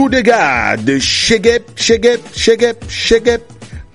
Tout 0.00 0.08
dégât 0.08 0.78
de 0.78 0.98
Shegep, 0.98 1.72
Shegep, 1.76 2.20
Shegep, 2.34 2.84
Shegep. 2.88 3.42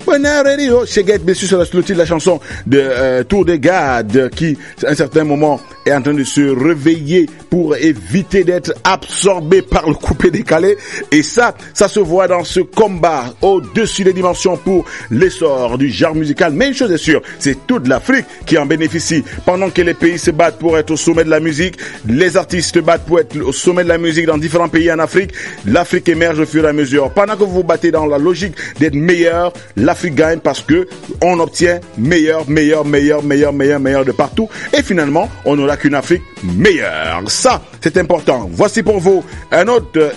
Radio, 0.05 0.85
Shegep, 0.85 1.24
bien 1.24 1.33
sûr, 1.33 1.47
c'est 1.47 1.74
le 1.74 1.81
titre 1.81 1.93
de 1.93 1.97
la 1.97 2.05
chanson 2.05 2.39
de 2.67 2.78
euh, 2.79 3.24
Tour 3.24 3.44
de 3.44 3.55
Garde 3.55 4.29
qui, 4.29 4.55
à 4.86 4.91
un 4.91 4.94
certain 4.94 5.23
moment, 5.23 5.60
est 5.86 5.94
en 5.94 6.02
train 6.02 6.13
de 6.13 6.24
se 6.24 6.42
réveiller 6.42 7.28
pour 7.50 7.76
éviter 7.76 8.44
d'être 8.44 8.74
absorbé 8.84 9.62
par 9.62 9.88
le 9.88 9.96
coupé 9.96 10.31
décalé. 10.31 10.78
Et 11.12 11.24
ça, 11.24 11.56
ça 11.74 11.88
se 11.88 12.00
voit 12.00 12.28
dans 12.28 12.44
ce 12.44 12.60
combat 12.60 13.33
au-dessus 13.42 14.04
des 14.04 14.13
dimensions 14.13 14.58
pour 14.58 14.86
l'essor 15.12 15.78
du 15.78 15.90
genre 15.90 16.16
musical. 16.16 16.54
Mais 16.54 16.70
une 16.70 16.73
chose 16.73 16.91
est 16.91 16.98
sûre, 16.98 17.22
c'est 17.40 17.68
toute 17.68 17.88
l'Afrique 17.88 18.26
qui 18.45 18.58
en 18.58 18.66
bénéficie. 18.66 19.23
Pendant 19.45 19.70
que 19.70 19.82
les 19.82 19.94
pays 19.94 20.18
se 20.18 20.32
battent 20.32 20.59
pour 20.59 20.77
être 20.77 20.91
au 20.91 20.98
sommet 20.98 21.23
de 21.23 21.30
la 21.30 21.40
musique, 21.40 21.77
les 22.08 22.38
artistes 22.38 22.73
se 22.73 22.80
battent 22.80 23.05
pour 23.05 23.20
être 23.20 23.38
au 23.40 23.52
sommet 23.52 23.84
de 23.84 23.90
la 23.90 23.98
musique 23.98 24.26
dans 24.26 24.38
différents 24.38 24.70
pays 24.70 24.91
en 24.91 24.99
Afrique, 24.99 25.31
l'Afrique 25.66 26.09
émerge 26.09 26.40
au 26.40 26.45
fur 26.45 26.66
et 26.66 26.70
à 26.70 26.73
mesure. 26.73 27.12
Pendant 27.12 27.36
que 27.36 27.44
vous 27.44 27.52
vous 27.52 27.64
battez 27.64 27.92
dans 27.92 28.06
la 28.06 28.17
logique 28.17 28.56
d'être 28.80 28.95
meilleur, 28.95 29.54
l'Afrique 29.76 30.16
gagne 30.16 30.40
parce 30.40 30.62
que 30.62 30.88
on 31.22 31.40
obtient 31.40 31.80
meilleur, 31.98 32.50
meilleur, 32.50 32.86
meilleur, 32.86 33.23
meilleur, 33.23 33.54
meilleur, 33.54 33.80
meilleur 33.80 34.06
de 34.06 34.12
partout. 34.12 34.50
Et 34.78 34.81
finalement, 34.81 35.30
on 35.45 35.58
aura 35.59 35.75
qu'une 35.78 35.96
Afrique 35.96 36.24
meilleure. 36.44 37.24
Ça, 37.28 37.62
c'est 37.82 37.98
important. 37.98 38.50
Voici 38.52 38.84
pour 38.84 39.00
vous 39.00 39.24
un 39.52 39.68
autre 39.68 40.12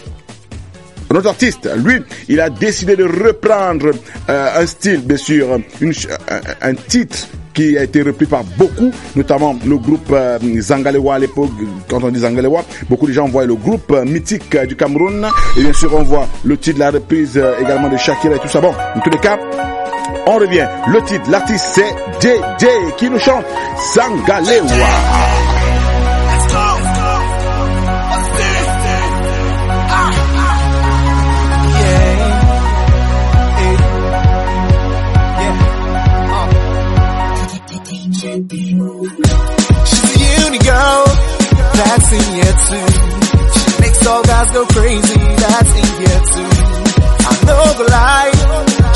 artiste, 1.27 1.69
lui, 1.77 2.03
il 2.29 2.41
a 2.41 2.51
décidé 2.51 2.97
de 2.97 3.05
reprendre 3.05 3.91
euh, 4.29 4.61
un 4.63 4.67
style, 4.67 5.01
bien 5.01 5.17
sûr, 5.17 5.59
un, 6.61 6.75
titre 6.75 7.29
qui 7.55 7.77
a 7.77 7.85
été 7.85 8.03
repris 8.03 8.27
par 8.27 8.45
beaucoup, 8.57 8.91
notamment 9.17 9.59
le 9.67 9.79
groupe 9.79 10.11
euh, 10.13 10.39
Zangalewa 10.61 11.15
à 11.15 11.19
l'époque, 11.19 11.51
quand 11.89 12.03
on 12.05 12.11
dit 12.11 12.21
Zangalewa, 12.21 12.65
beaucoup 12.89 13.07
de 13.07 13.13
gens 13.13 13.27
voient 13.27 13.47
le 13.47 13.55
groupe 13.55 13.91
euh, 13.93 14.05
mythique 14.05 14.57
du 14.67 14.77
Cameroun, 14.77 15.27
et 15.57 15.63
bien 15.63 15.73
sûr 15.73 15.93
on 15.95 16.03
voit 16.03 16.29
le 16.45 16.57
titre 16.57 16.77
de 16.77 16.81
la 16.81 16.91
reprise 16.91 17.41
également 17.61 17.89
de 17.89 17.97
Shakira 17.97 18.37
et 18.37 18.39
tout 18.39 18.49
ça. 18.49 18.61
Bon, 18.61 18.73
en 18.95 19.01
tous 19.01 19.11
les 19.11 19.19
cas, 19.19 19.39
on 20.27 20.37
revient. 20.37 20.69
Le 20.89 21.03
titre, 21.03 21.31
l'artiste 21.31 21.67
c'est 21.73 21.91
DJ 22.21 22.67
qui 22.97 23.09
nous 23.09 23.19
chante 23.19 23.45
Zangalewa. 23.95 25.38
In 42.19 42.29
here 42.39 42.57
too. 42.67 42.89
She 43.55 43.71
makes 43.81 44.01
all 44.07 44.23
guys 44.23 44.51
go 44.51 44.63
crazy, 44.67 45.19
that's 45.39 45.73
in 45.79 45.89
here 46.03 46.23
too. 46.35 46.51
I 47.29 47.33
know 47.47 47.65
the 47.79 47.87
lie, 47.89 48.35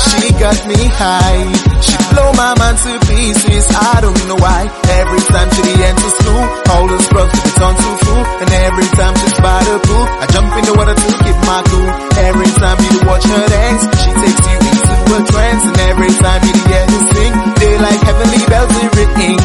she 0.03 0.21
got 0.43 0.59
me 0.67 0.81
high. 0.99 1.43
She 1.85 1.95
blow 2.11 2.29
my 2.33 2.51
mind 2.59 2.77
to 2.83 2.91
pieces, 3.07 3.65
I 3.71 4.01
don't 4.01 4.23
know 4.27 4.39
why. 4.39 4.61
Every 4.99 5.21
time 5.31 5.49
she 5.55 5.63
too 5.63 6.11
smooth, 6.19 6.49
all 6.73 6.85
the 6.87 6.99
scrubs 7.05 7.33
to 7.33 7.41
the 7.43 7.53
tongue 7.59 7.77
too 7.77 7.95
full. 8.03 8.23
And 8.43 8.49
every 8.67 8.89
time 8.97 9.13
she's 9.21 9.37
by 9.39 9.59
the 9.63 9.75
pool, 9.87 10.05
I 10.21 10.25
jump 10.33 10.49
in 10.57 10.63
the 10.67 10.73
water 10.77 10.95
to 10.95 11.09
keep 11.23 11.37
my 11.47 11.59
cool. 11.69 11.89
Every 12.27 12.51
time 12.59 12.77
you 12.83 12.95
watch 13.07 13.25
her 13.25 13.45
dance, 13.47 13.83
she 14.01 14.09
takes 14.21 14.43
you 14.49 14.57
into 14.69 14.93
a 15.15 15.19
trance. 15.31 15.63
And 15.69 15.77
every 15.91 16.11
time 16.23 16.41
you 16.47 16.55
hear 16.67 16.85
her 16.91 17.03
sing, 17.13 17.33
they 17.59 17.73
like 17.79 18.01
heavenly 18.03 18.41
bells 18.49 18.73
ring. 18.73 19.39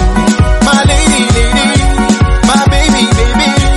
My 0.64 0.78
lady, 0.84 1.22
lady. 1.36 1.68
fine. 3.38 3.67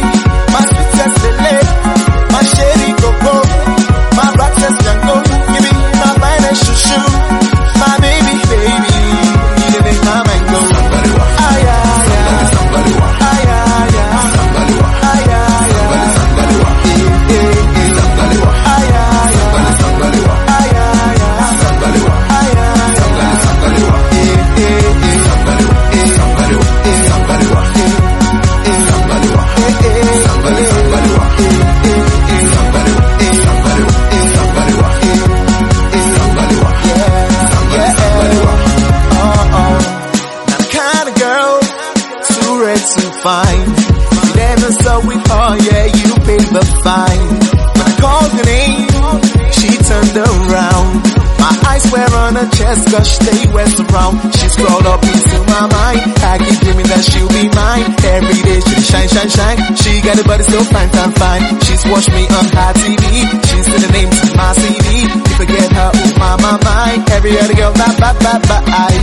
every 67.22 67.38
other 67.38 67.54
girl, 67.54 67.74
bye 67.74 67.96
bye 68.00 68.14
bye 68.20 68.40
bye. 68.48 68.64
I 68.68 69.01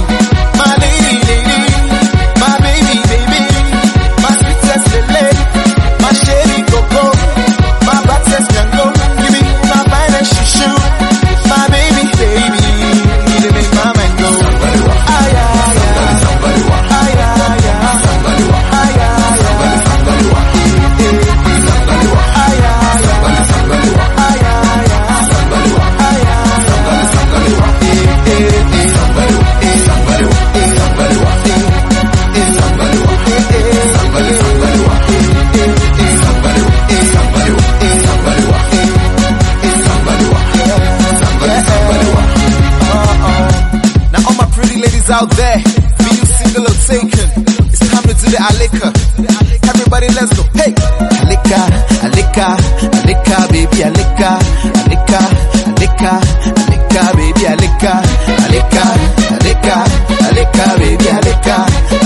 cabe, 60.53 60.97
ve 60.97 61.11
a 61.11 61.21
dejar. 61.21 61.98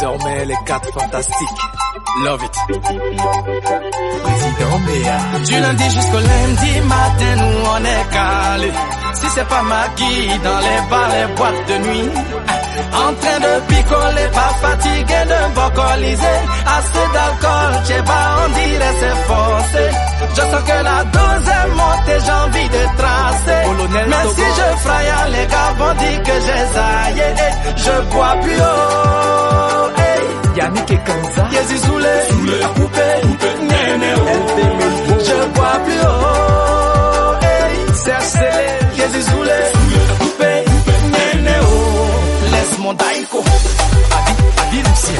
Désormais, 0.00 0.46
les 0.46 0.56
quatre 0.64 0.90
fantastiques. 0.98 1.62
Love 2.24 2.42
it. 2.42 2.52
Président. 4.22 5.44
Du 5.44 5.60
lundi 5.60 5.84
jusqu'au 5.90 6.20
lundi 6.20 6.80
matin, 6.88 7.36
nous 7.36 7.68
on 7.68 7.84
est 7.84 8.06
calé. 8.10 8.72
Si 9.20 9.26
c'est 9.34 9.46
pas 9.46 9.62
maquis 9.62 10.28
dans 10.42 10.60
les 10.60 10.80
bars, 10.88 11.08
les 11.10 11.34
boîtes 11.34 11.66
de 11.68 11.76
nuit. 11.86 12.10
En 12.94 13.12
train 13.12 13.40
de 13.40 13.60
picoler, 13.68 14.28
pas 14.32 14.52
fatigué 14.62 15.20
de 15.32 15.40
vocaliser. 15.54 16.38
Assez 16.64 17.06
d'alcool, 17.12 17.72
j'ai 17.86 18.02
pas, 18.02 18.26
on 18.42 18.48
dirait 18.58 18.94
c'est 19.00 19.18
forcé. 19.28 19.84
Je 20.34 20.40
sens 20.40 20.62
que 20.64 20.78
la 20.82 21.04
dose 21.04 21.48
est 21.58 21.68
montée, 21.76 22.20
j'ai 22.24 22.36
envie 22.46 22.68
de 22.70 22.82
tracer. 22.96 23.62
Mais 24.08 24.26
si 24.34 24.46
je 24.56 24.66
fraye, 24.78 25.12
les 25.32 25.46
gars 25.46 25.72
vont 25.76 25.94
dire 25.94 26.22
que 26.22 26.36
j'ai 26.46 26.62
zaillé. 26.74 27.28
Je 27.76 27.94
bois 28.10 28.34
plus 28.40 28.60
haut. 28.60 29.69
Et 30.56 30.98
Kanza. 31.06 31.48
Yezi 31.52 31.80
coupé, 32.74 33.08
Néné, 33.62 34.12
oh. 34.16 35.18
Je 35.18 35.46
bois 35.54 35.78
plus 35.84 36.00
haut. 36.00 37.34
Hey. 37.40 37.94
Serge 37.94 38.22
Célé. 38.24 38.66
Yezi 38.98 39.30
coupé, 40.18 40.52
Néné, 41.14 41.54
oh. 41.62 42.50
Laisse 42.52 42.78
mon 42.80 42.92
daïko. 42.94 43.38
Adi, 44.16 44.34
Adi. 44.72 45.12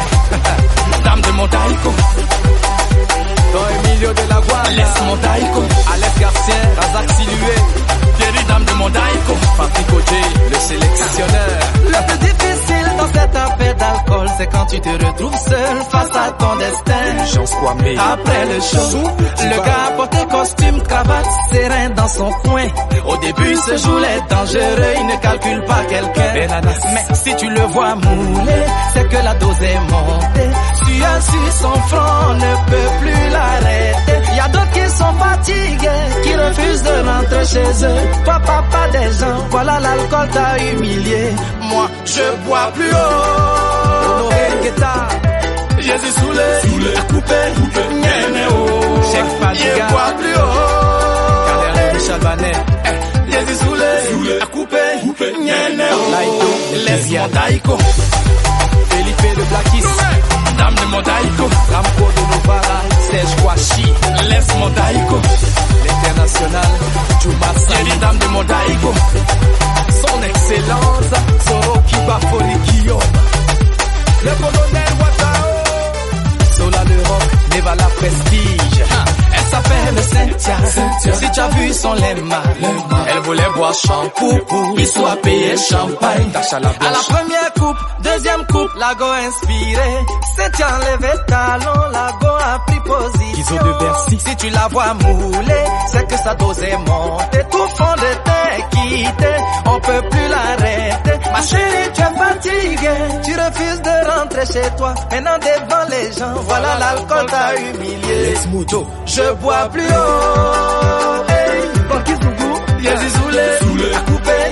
Dame 1.04 1.20
de 1.20 1.30
mon 1.30 1.46
daïko. 1.46 1.90
Don 3.52 3.66
Emilio 3.84 4.12
de 4.12 4.28
la 4.28 4.40
Guardia. 4.40 4.76
Laisse 4.76 5.00
mon 5.06 5.16
Garcien. 6.20 6.62
Razak 6.76 7.10
Silué. 7.16 7.56
Tu 14.70 14.80
te 14.80 14.88
retrouves 14.88 15.36
seul 15.36 15.76
face 15.90 16.16
à 16.16 16.30
ton 16.32 16.56
destin. 16.56 17.26
Chance. 17.34 17.54
Après 18.12 18.44
le 18.46 18.60
show, 18.60 19.00
le 19.42 19.56
gars 19.66 19.96
porté 19.96 20.18
costume, 20.30 20.82
cravate, 20.82 21.26
serein 21.52 21.90
dans 21.96 22.08
son 22.08 22.30
coin. 22.44 22.66
Au 23.06 23.16
début, 23.16 23.56
ce 23.56 23.76
jour 23.76 24.00
est 24.00 24.30
dangereux, 24.30 24.94
il 25.00 25.06
ne 25.06 25.16
calcule 25.20 25.64
pas 25.64 25.84
quelqu'un. 25.88 26.60
Mais 26.94 27.14
si 27.14 27.36
tu 27.36 27.48
le 27.50 27.60
vois 27.62 27.94
mouler, 27.96 28.64
c'est 28.94 29.08
que 29.08 29.16
la 29.16 29.34
dose 29.34 29.62
est 29.62 29.80
montée. 29.80 30.50
Sueur 30.84 31.22
sur 31.22 31.52
son 31.60 31.80
front, 31.88 32.30
on 32.30 32.34
ne 32.34 32.70
peut 32.70 32.90
plus 33.00 33.30
l'arrêter. 33.32 34.19
Y 34.34 34.38
a 34.40 34.48
d'autres 34.48 34.70
qui 34.72 34.88
sont 34.96 35.14
fatigués, 35.18 36.06
qui 36.22 36.34
refusent 36.34 36.82
de 36.82 37.08
rentrer 37.08 37.44
chez 37.46 37.84
eux. 37.84 38.00
Papa, 38.24 38.64
pas 38.70 38.88
des 38.88 39.12
gens, 39.18 39.38
voilà 39.50 39.80
l'alcool 39.80 40.28
t'a 40.30 40.58
humilié. 40.72 41.32
Moi, 41.62 41.90
je 42.04 42.46
bois 42.46 42.70
plus 42.74 42.90
haut. 42.90 44.06
Honoré 44.06 44.46
Guetta. 44.62 45.08
Jésus 45.78 46.12
saoulé, 46.12 46.94
à 46.96 47.02
couper, 47.02 47.46
Néné, 47.90 48.44
oh. 48.50 49.02
Fadiga. 49.40 49.86
Je 49.86 49.92
bois 49.92 50.12
plus 50.18 50.34
haut. 50.34 50.58
Kader 51.46 51.94
Michel 51.94 52.20
Banet. 52.20 52.58
Jésus 53.30 53.58
saoulé, 53.64 54.38
à 54.40 54.46
couper, 54.46 55.32
Néné, 55.38 55.84
oh. 55.92 56.12
Laïdo, 56.12 56.50
Laisse 56.86 57.10
mon 57.10 57.28
daïko, 57.28 57.78
Felipe 58.90 59.36
de 59.36 59.44
Blackis. 59.44 60.29
Dame 60.60 60.74
de 60.80 60.86
mon 60.92 61.02
daïko. 61.08 61.44
Ramco 61.72 62.06
de 62.16 62.22
Novara. 62.30 62.78
Serge 63.10 63.34
Kouachi. 63.40 63.86
Laisse 64.28 64.52
mon 64.58 64.68
daïko, 64.78 65.16
L'international. 65.86 66.70
Juma 67.22 67.50
Thierry, 67.56 67.90
Sali. 67.90 67.98
dame 68.00 68.18
de 68.18 68.26
mon 68.34 68.44
daïko. 68.52 68.90
Son 70.00 70.18
excellence. 70.30 71.12
Soroki 71.46 71.96
Bafori 72.06 72.56
Guillaume. 72.66 73.12
Le 74.24 74.32
colonel 74.40 74.92
Watao. 75.00 75.48
Sola 76.56 76.82
le 76.90 76.96
rock. 77.08 77.24
Nevala 77.54 77.86
Prestige. 77.98 78.80
Elle 79.36 79.46
s'appelle 79.52 79.98
Cynthia. 80.12 80.56
Si 81.14 81.30
tu 81.30 81.40
as 81.40 81.48
vu 81.48 81.72
son 81.72 81.94
lemma, 81.94 82.42
soit 83.72 85.16
payé 85.22 85.56
champagne. 85.56 86.30
La 86.32 86.40
À 86.40 86.90
la 86.90 86.98
première 86.98 87.52
coupe, 87.54 87.76
deuxième 88.02 88.46
coupe, 88.46 88.74
lago 88.76 89.04
inspiré. 89.04 89.90
Cynthia 90.36 90.66
enlevé 90.76 91.12
talon, 91.26 91.90
lago 91.92 92.34
a 92.38 92.58
pris 92.66 92.80
position. 92.80 93.56
de 93.56 93.72
Bercy. 93.78 94.18
Si 94.26 94.36
tu 94.36 94.50
la 94.50 94.68
vois 94.68 94.94
mouler, 94.94 95.64
c'est 95.92 96.06
que 96.08 96.16
sa 96.16 96.34
dose 96.34 96.62
est 96.62 96.76
montée. 96.78 97.44
Tout 97.50 97.68
fond 97.76 97.94
de 97.96 98.14
teint 98.24 98.68
quitté, 98.70 99.34
on 99.66 99.80
peut 99.80 100.02
plus 100.10 100.28
l'arrêter. 100.28 101.30
Ma 101.32 101.42
chérie, 101.42 101.90
tu 101.94 102.00
es 102.00 102.18
fatiguée, 102.18 103.20
tu 103.24 103.32
refuses 103.34 103.82
de 103.82 104.10
rentrer 104.10 104.46
chez 104.46 104.70
toi. 104.76 104.94
Maintenant 105.10 105.38
devant 105.38 105.88
les 105.90 106.12
gens, 106.12 106.34
voilà 106.48 106.78
l'alcool 106.78 107.26
t'a 107.26 107.56
humilié. 107.56 108.34
Les. 108.34 108.36
Je 109.06 109.32
bois 109.34 109.68
plus 109.72 109.86
haut. 109.86 110.99
Yezi 112.82 113.08
Zoulé, 113.16 113.94
à 113.94 114.00
couper, 114.00 114.44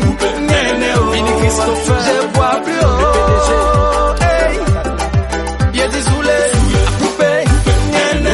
Néné, 0.48 0.86
oh. 1.00 1.10
Vinny 1.10 1.30
Christopher. 1.40 1.98
Je 2.06 2.26
bois 2.34 2.60
plus 2.64 2.80
haut. 2.86 4.14
Hey, 4.24 5.78
Yezi 5.78 6.00
Zoulé, 6.10 6.30
à 6.30 6.90
couper, 7.02 7.44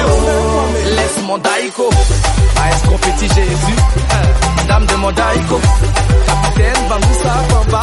oh. 0.06 0.96
Laisse 0.96 1.23
mon 1.26 1.38
daïko, 1.38 1.91
Maestro 2.56 2.96
Petit 2.99 3.29
Jésus. 3.35 3.79
hein, 4.11 4.67
dame 4.69 4.87
de 4.87 4.94
mon 4.96 5.12
daïko. 5.12 5.61
Capitaine 6.26 6.88
Bangoussa 6.88 7.35
Bamba 7.50 7.81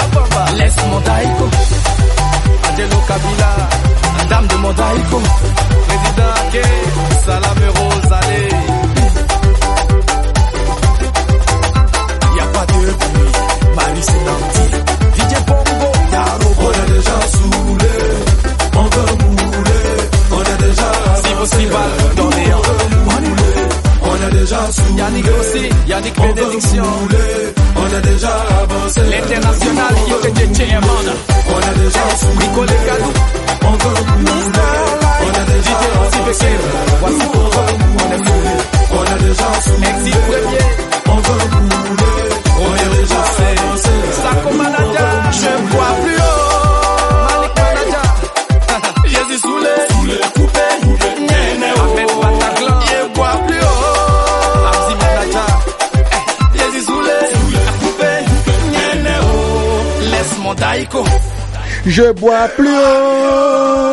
Je 61.86 62.12
bois 62.12 62.48
plus 62.56 62.70
haut. 62.70 63.91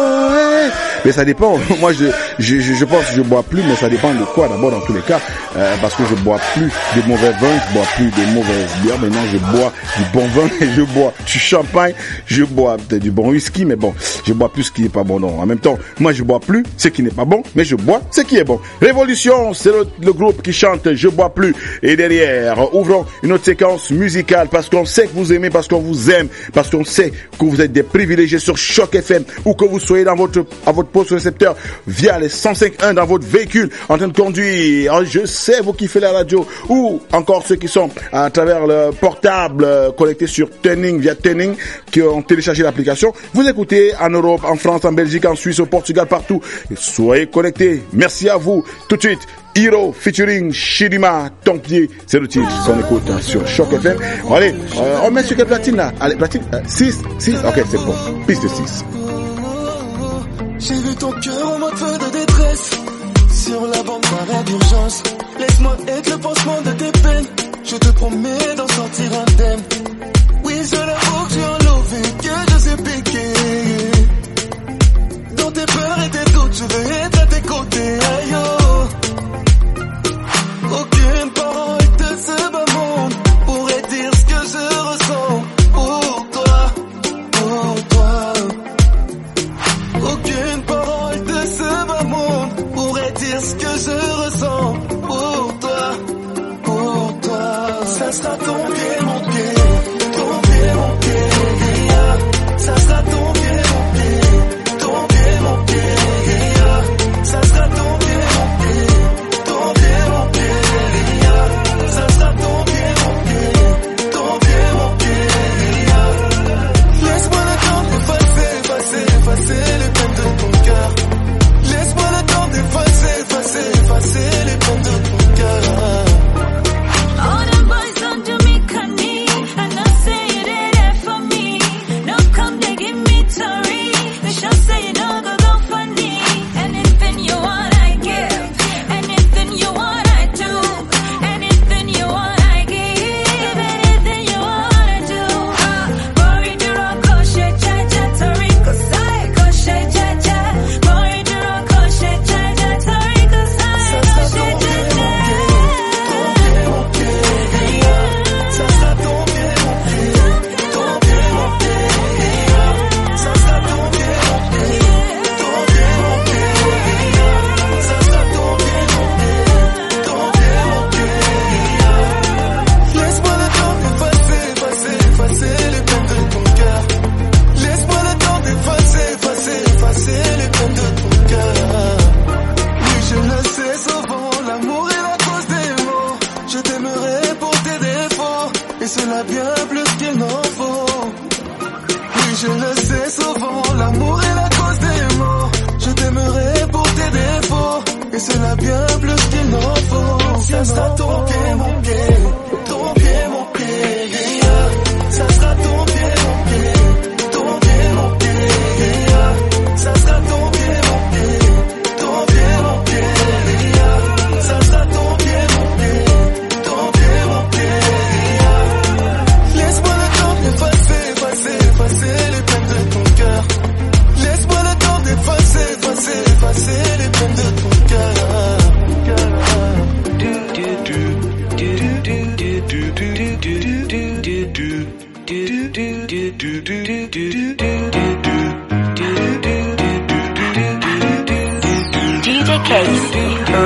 Mais 1.05 1.13
ça 1.13 1.25
dépend. 1.25 1.59
Moi, 1.81 1.93
je, 1.93 2.07
je, 2.39 2.61
je, 2.61 2.85
pense 2.85 3.05
que 3.07 3.17
je 3.17 3.23
bois 3.23 3.43
plus, 3.43 3.63
mais 3.63 3.75
ça 3.77 3.89
dépend 3.89 4.13
de 4.15 4.25
quoi 4.35 4.49
d'abord 4.49 4.71
dans 4.71 4.81
tous 4.81 4.95
les 4.95 5.03
cas. 5.03 5.21
Euh, 5.57 5.75
parce 5.81 5.95
que 5.95 6.03
je 6.09 6.15
bois 6.23 6.39
plus 6.55 6.71
de 6.97 7.09
mauvais 7.09 7.31
vin, 7.31 7.59
je 7.69 7.75
bois 7.75 7.87
plus 7.97 8.07
de 8.07 8.35
mauvaises 8.35 8.71
bières. 8.83 8.99
Maintenant, 8.99 9.23
je 9.33 9.39
bois 9.39 9.73
du 9.97 10.05
bon 10.13 10.27
vin 10.29 10.49
je 10.61 10.83
bois 10.83 11.13
du 11.27 11.39
champagne. 11.39 11.95
Je 12.27 12.45
bois 12.45 12.77
peut-être 12.77 13.03
du 13.03 13.11
bon 13.11 13.31
whisky, 13.31 13.65
mais 13.65 13.77
bon, 13.77 13.95
je 14.27 14.33
bois 14.33 14.51
plus 14.51 14.65
ce 14.65 14.73
qui 14.73 14.83
n'est 14.83 14.89
pas 14.89 15.05
bon. 15.05 15.21
Non. 15.21 15.41
En 15.41 15.47
même 15.47 15.59
temps, 15.59 15.79
moi, 16.01 16.13
je 16.13 16.23
bois 16.23 16.41
plus 16.41 16.65
ce 16.77 16.89
qui 16.89 17.03
n'est 17.03 17.11
pas 17.11 17.25
bon, 17.25 17.43
mais 17.55 17.65
je 17.65 17.77
bois 17.77 18.01
ce 18.11 18.21
qui 18.23 18.37
est 18.37 18.45
bon. 18.45 18.61
Révolution, 18.81 19.53
c'est 19.55 19.71
le, 19.71 19.87
le 20.03 20.13
groupe 20.13 20.43
qui 20.43 20.53
chante 20.53 20.95
Je 20.95 21.09
bois 21.09 21.35
plus. 21.35 21.55
Et 21.83 21.97
derrière, 21.97 22.75
ouvrons 22.75 23.07
une 23.23 23.33
autre 23.33 23.45
séquence 23.45 23.91
musicale 23.91 24.49
parce 24.51 24.69
qu'on 24.69 24.85
sait 24.85 25.07
que 25.07 25.15
vous 25.15 25.33
aimez, 25.33 25.51
parce 25.51 25.69
qu'on 25.69 25.81
vous 25.81 26.11
aime, 26.11 26.29
parce 26.53 26.71
qu'on 26.71 26.85
sait 26.85 27.11
que 27.39 27.45
vous 27.45 27.61
êtes 27.61 27.73
des 27.73 27.83
privilégiés 27.83 28.39
sur 28.39 28.57
Choc 28.57 28.95
FM 28.95 29.25
ou 29.45 29.55
que 29.55 29.65
vous 29.65 29.81
soyez 29.81 30.05
dans 30.05 30.15
votre, 30.17 30.45
à 30.67 30.73
votre 30.73 30.88
poste 30.89 31.11
récepteur 31.11 31.57
via 31.87 32.19
les 32.19 32.29
105.1 32.29 32.95
dans 32.95 33.07
votre 33.07 33.27
véhicule 33.27 33.71
en 33.89 33.97
train 33.97 34.09
de 34.09 34.17
conduire. 34.17 34.93
Alors, 34.93 35.05
je 35.05 35.27
sais, 35.27 35.61
vous 35.61 35.73
kiffez 35.73 36.01
la 36.01 36.13
radio 36.13 36.47
ou 36.69 37.01
encore 37.13 37.45
ceux 37.47 37.57
qui 37.57 37.69
sont 37.69 37.91
à 38.13 38.31
travers 38.31 38.67
le 38.67 38.91
portable 38.91 39.65
euh, 39.65 39.91
connecté 39.93 40.27
sur 40.27 40.51
Tuning 40.61 41.01
via 41.01 41.15
Tuning 41.15 41.55
qui 41.91 42.03
ont 42.03 42.23
téléchargé 42.23 42.63
l'application. 42.63 43.13
Vous 43.35 43.49
écoutez 43.49 43.93
en 44.01 44.11
Europe, 44.11 44.43
en 44.45 44.57
France, 44.57 44.85
en 44.85 44.93
Belgique, 44.93 45.25
en 45.27 45.35
Suisse, 45.35 45.61
au 45.61 45.67
Portugal, 45.67 46.07
partout. 46.07 46.41
Soyez 46.77 47.27
connectés. 47.27 47.83
Merci 47.93 48.29
à 48.29 48.37
vous. 48.37 48.65
Tout 48.89 48.97
de 48.97 49.03
suite, 49.03 49.21
Hero 49.55 49.93
featuring 49.93 50.53
Shirima 50.53 51.31
Tompier. 51.45 51.91
C'est 52.07 52.21
le 52.21 52.29
titre 52.29 52.49
qu'on 52.65 52.79
écoute 52.79 53.03
hein, 53.11 53.21
sur 53.21 53.47
Choc 53.47 53.73
FM. 53.73 53.97
Allez, 54.31 54.55
euh, 54.77 54.99
on 55.05 55.11
met 55.11 55.23
sur 55.23 55.37
quelle 55.37 55.47
platine 55.47 55.77
là? 55.77 55.93
Allez, 56.01 56.17
platine 56.17 56.43
6, 56.67 57.03
6, 57.19 57.35
ok, 57.45 57.65
c'est 57.71 57.79
bon. 57.79 57.95
Piste 58.27 58.49
6. 58.49 58.85
J'ai 60.59 60.75
vu 60.75 60.95
ton 60.97 61.13
cœur 61.13 61.53
en 61.53 61.59
mode 61.59 61.75
feu 61.77 61.99
de 61.99 62.11
détresse. 62.19 62.71
Sur 63.31 63.67
la 63.67 63.83
bande 63.83 64.03
d'arrêt 64.03 64.45
d'urgence. 64.45 65.03
Laisse-moi 65.39 65.77
être 65.87 66.11
le 66.11 66.19
pansement 66.19 66.61
de 66.63 66.71
tes 66.73 66.93
peines. 67.01 67.27
Je 67.65 67.77
te 67.77 67.89
promets 67.89 68.55
d'en 68.57 68.67
sortir 68.67 69.11
indemne. 69.21 69.63
Oui, 70.45 70.55
je 70.65 70.77
l'avoue 70.77 71.27
que 71.27 71.35
j'ai 71.35 71.45
enlevé, 71.45 72.03
que 72.23 72.53
je 72.53 72.59
sais 72.59 72.77
piquer. 72.77 73.33
Dans 75.37 75.51
tes 75.53 75.67
peurs 75.67 76.03
et 76.05 76.08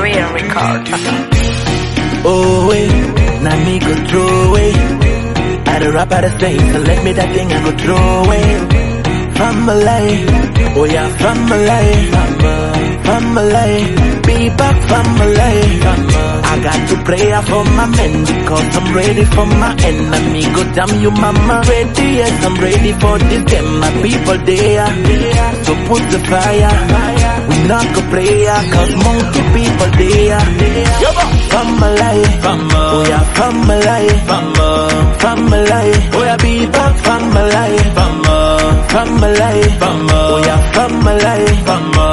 Real 0.03 0.29
Record. 0.37 0.83
Oh, 2.25 2.67
wait, 2.69 2.91
now 3.43 3.57
me 3.65 3.79
go 3.79 3.93
throw 4.07 4.27
away. 4.49 4.73
I 5.65 5.79
the 5.79 5.91
rap, 5.91 6.11
I 6.11 6.21
the 6.21 6.39
sing, 6.39 6.59
so 6.71 6.79
let 6.79 7.03
me 7.03 7.11
that 7.13 7.29
thing 7.35 7.51
I 7.51 7.59
go 7.65 7.71
throw 7.77 8.23
away. 8.23 8.45
Family, 9.39 10.25
oh 10.77 10.85
yeah, 10.85 11.09
family, 11.17 12.72
family, 13.07 13.73
be 14.27 14.49
back 14.57 14.77
family. 14.89 15.55
I 16.53 16.59
got 16.61 16.79
to 16.89 16.95
pray 17.03 17.31
for 17.49 17.63
my 17.77 17.85
men 17.97 18.13
because 18.25 18.69
I'm 18.77 18.93
ready 18.95 19.25
for 19.25 19.45
my 19.45 19.71
enemy. 19.89 20.43
Go 20.53 20.63
damn 20.73 21.01
you, 21.01 21.11
mama, 21.11 21.61
ready, 21.67 22.07
yes, 22.19 22.45
I'm 22.45 22.55
ready 22.61 22.91
for 22.93 23.17
this 23.19 23.43
game. 23.51 23.79
My 23.79 23.91
people 24.03 24.37
there, 24.45 24.87
so 25.65 25.73
put 25.89 26.03
the 26.13 26.19
fire. 26.29 26.73
We 27.49 27.57
not 27.67 27.85
go 27.95 28.01
prayer, 28.09 28.57
cause 28.73 28.93
monkey 29.03 29.41
people 29.55 29.91
there. 29.97 30.39
Family, 31.53 32.21
oh 32.73 33.05
yeah, 33.07 33.23
family, 33.37 34.07
family, 35.23 35.91
oh 36.15 36.23
yeah, 36.23 36.37
be 36.37 36.65
back 36.65 36.95
family, 36.97 37.77
Come 38.93 39.23
alive, 39.23 39.73
Bamba. 39.81 40.19
We 40.35 40.41
are 40.53 40.63
come 40.77 41.07
alive, 41.07 41.57
family. 41.67 42.05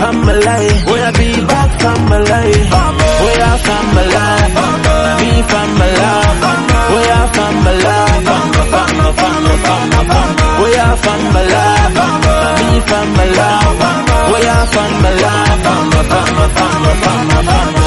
Come 0.00 0.28
alive, 0.30 0.86
We 0.86 0.98
are 1.06 1.12
be 1.18 1.28
back 1.50 1.70
come 1.82 2.12
alive, 2.18 2.66
Bamba. 2.74 3.08
We 3.24 3.32
are 3.48 3.58
come 3.66 3.96
family. 3.98 4.54
Bamba. 4.56 4.94
Be 5.20 5.30
alive, 5.86 6.36
Bamba. 6.42 6.78
We 6.94 7.02
are 7.18 7.28
come 7.36 7.66
alive, 7.72 8.22
Bamba. 8.30 8.62
Bamba. 8.74 9.06
Bamba. 9.20 9.52
Bamba. 9.66 10.00
Bamba. 10.10 10.48
We 10.62 10.70
are 10.86 10.96
family. 11.04 11.64
Bamba. 11.98 12.34
Be 12.58 12.68
alive, 13.24 13.74
Bamba. 13.82 14.16
We 14.32 14.40
are 14.54 14.66
family. 14.74 15.34
Bamba. 15.66 16.00
Bamba. 16.12 16.44
Bamba. 16.58 16.92
Bamba. 17.04 17.38
Bamba. 17.48 17.84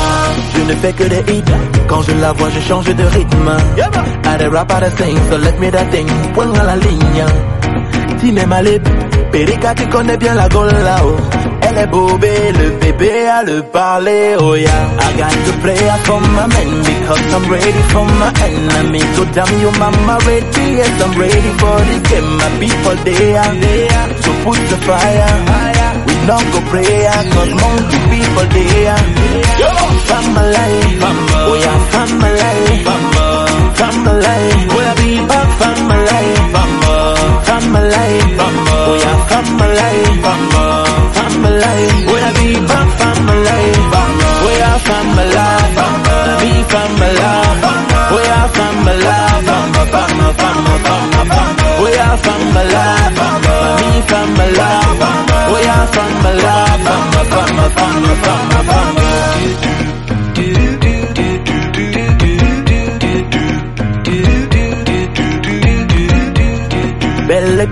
Je 0.54 0.62
ne 0.70 0.76
fais 0.82 0.94
que 0.94 1.04
des 1.06 1.24
hits. 1.34 1.54
Quand 1.88 2.02
je 2.02 2.12
la 2.14 2.32
vois, 2.34 2.50
je 2.50 2.60
change 2.60 2.94
de 2.94 3.04
rythme. 3.16 3.52
Yeah, 3.78 3.90
I 4.26 4.48
rap, 4.48 4.72
I 4.72 4.90
sing, 4.98 5.18
so 5.30 5.38
let 5.38 5.60
me 5.60 5.70
that 5.70 5.90
thing. 5.92 6.08
Point 6.34 6.54
à 6.60 6.64
la 6.64 6.76
ligne. 6.76 7.26
Si 8.24 8.32
même 8.32 8.54
à 8.54 8.62
tu 9.76 9.86
connais 9.88 10.16
bien 10.16 10.34
la 10.34 10.48
gola 10.48 10.96
oh. 11.04 11.18
Elle 11.62 11.78
est 11.78 11.88
le 12.58 12.70
bébé 12.80 13.28
a 13.28 13.44
le 13.44 13.62
parler, 13.64 14.38
oh 14.40 14.56
yeah. 14.56 14.70
I 14.98 15.18
got 15.18 15.32
to 15.46 15.52
play 15.62 15.76
for 16.06 16.22
my 16.22 16.48
men 16.48 16.72
because 16.88 17.34
I'm 17.36 17.52
ready 17.52 17.82
for 17.92 18.06
my 18.06 18.32
enemy. 18.48 19.02
So 19.16 19.26
damn 19.26 19.52
you 19.60 19.72
mama 19.78 20.20
ready, 20.26 20.66
yes 20.78 21.02
I'm 21.04 21.20
ready 21.20 21.52
for 21.60 21.76
this 21.88 22.02
game. 22.10 22.38
My 22.38 22.50
people 22.60 22.96
there, 23.04 23.44
so 24.24 24.32
put 24.46 24.60
the 24.72 24.78
fire. 24.88 25.32
We 26.08 26.14
don't 26.28 26.48
go 26.54 26.60
prayer, 26.72 27.12
cause 27.34 27.54
monkey 27.60 28.00
people 28.12 28.48
there. 28.56 29.00
Family, 30.08 30.70
oh 31.50 31.56
yeah, 31.60 31.80
family, 31.92 32.84
family, 33.76 34.32
oh 34.72 34.80
yeah, 34.80 34.96
be 34.96 36.83
from 37.54 37.72
my 37.72 37.82
life. 37.82 38.38
Oh 38.40 38.96
yeah, 39.04 39.18
from 39.30 39.48
my 39.58 39.68
life. 39.82 40.22
From 41.16 41.34
my 41.44 41.50
life. 41.64 41.94
Oh 42.10 42.18
yeah, 42.22 42.34
be 42.38 42.48
from 42.70 42.88
from 43.00 43.18
my 43.28 43.36
life. 43.48 43.78
Oh 44.46 44.52
yeah, 44.62 44.78
from 44.86 45.06
my 45.18 45.26
life. 45.38 45.78
Be 46.42 46.52
from 46.72 46.92
my 47.00 47.10
life. 47.22 47.62
Oh 48.14 48.22
yeah, 48.30 48.46
from 48.56 48.76
my 48.86 48.96
life. 49.08 49.50
Oh 51.82 51.90
yeah, 51.98 52.16
from 52.24 52.42
my 52.56 52.64
life. 52.76 53.18
Be 53.80 53.90
from 54.10 54.30
my 54.38 54.48
life. 54.60 55.02
Oh 55.52 55.60
yeah, 55.68 55.84
from 55.94 56.12
my 56.24 56.34
life. 56.46 56.82
From 57.34 57.50
my 57.58 57.68
from 57.78 58.02
from 58.24 58.50
from. 58.68 58.94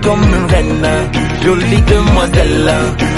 Family. 0.02 0.42
là. 2.64 2.72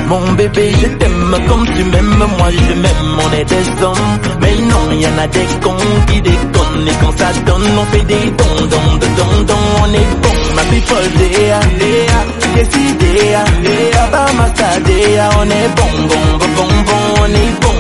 Mon 0.09 0.33
bébé, 0.33 0.73
je 0.81 0.87
t'aime 0.99 1.37
comme 1.49 1.67
tu 1.67 1.85
m'aimes, 1.85 2.25
moi 2.39 2.49
je 2.51 2.75
m'aime, 2.75 3.19
on 3.25 3.33
est 3.33 3.45
des 3.45 3.85
hommes. 3.85 4.19
Mais 4.41 4.55
non, 4.71 4.93
y 4.93 5.07
en 5.07 5.19
a 5.19 5.27
des 5.27 5.47
cons 5.63 5.77
qui 6.09 6.21
déconnent, 6.21 6.89
et 6.89 6.97
quand 7.01 7.19
ça 7.19 7.33
donne, 7.47 7.79
on 7.79 7.85
fait 7.93 8.05
des 8.05 8.31
dons, 8.39 8.67
dons, 8.73 8.95
de 9.01 9.07
dons, 9.19 9.43
dons, 9.49 9.69
on 9.83 9.95
est 10.01 10.11
bon. 10.23 10.37
Ma 10.57 10.63
people, 10.63 11.09
déa, 11.19 11.61
déa, 11.81 12.19
yes, 12.57 12.69
déa, 13.01 13.45
déa, 13.63 14.07
bah, 14.13 14.27
déa, 14.87 15.31
on 15.41 15.51
est 15.61 15.69
bon, 15.77 15.93
bon, 16.09 16.25
bon, 16.39 16.51
bon, 16.57 16.71
bon, 16.87 17.03
on 17.23 17.31
est 17.43 17.55
bon. 17.63 17.75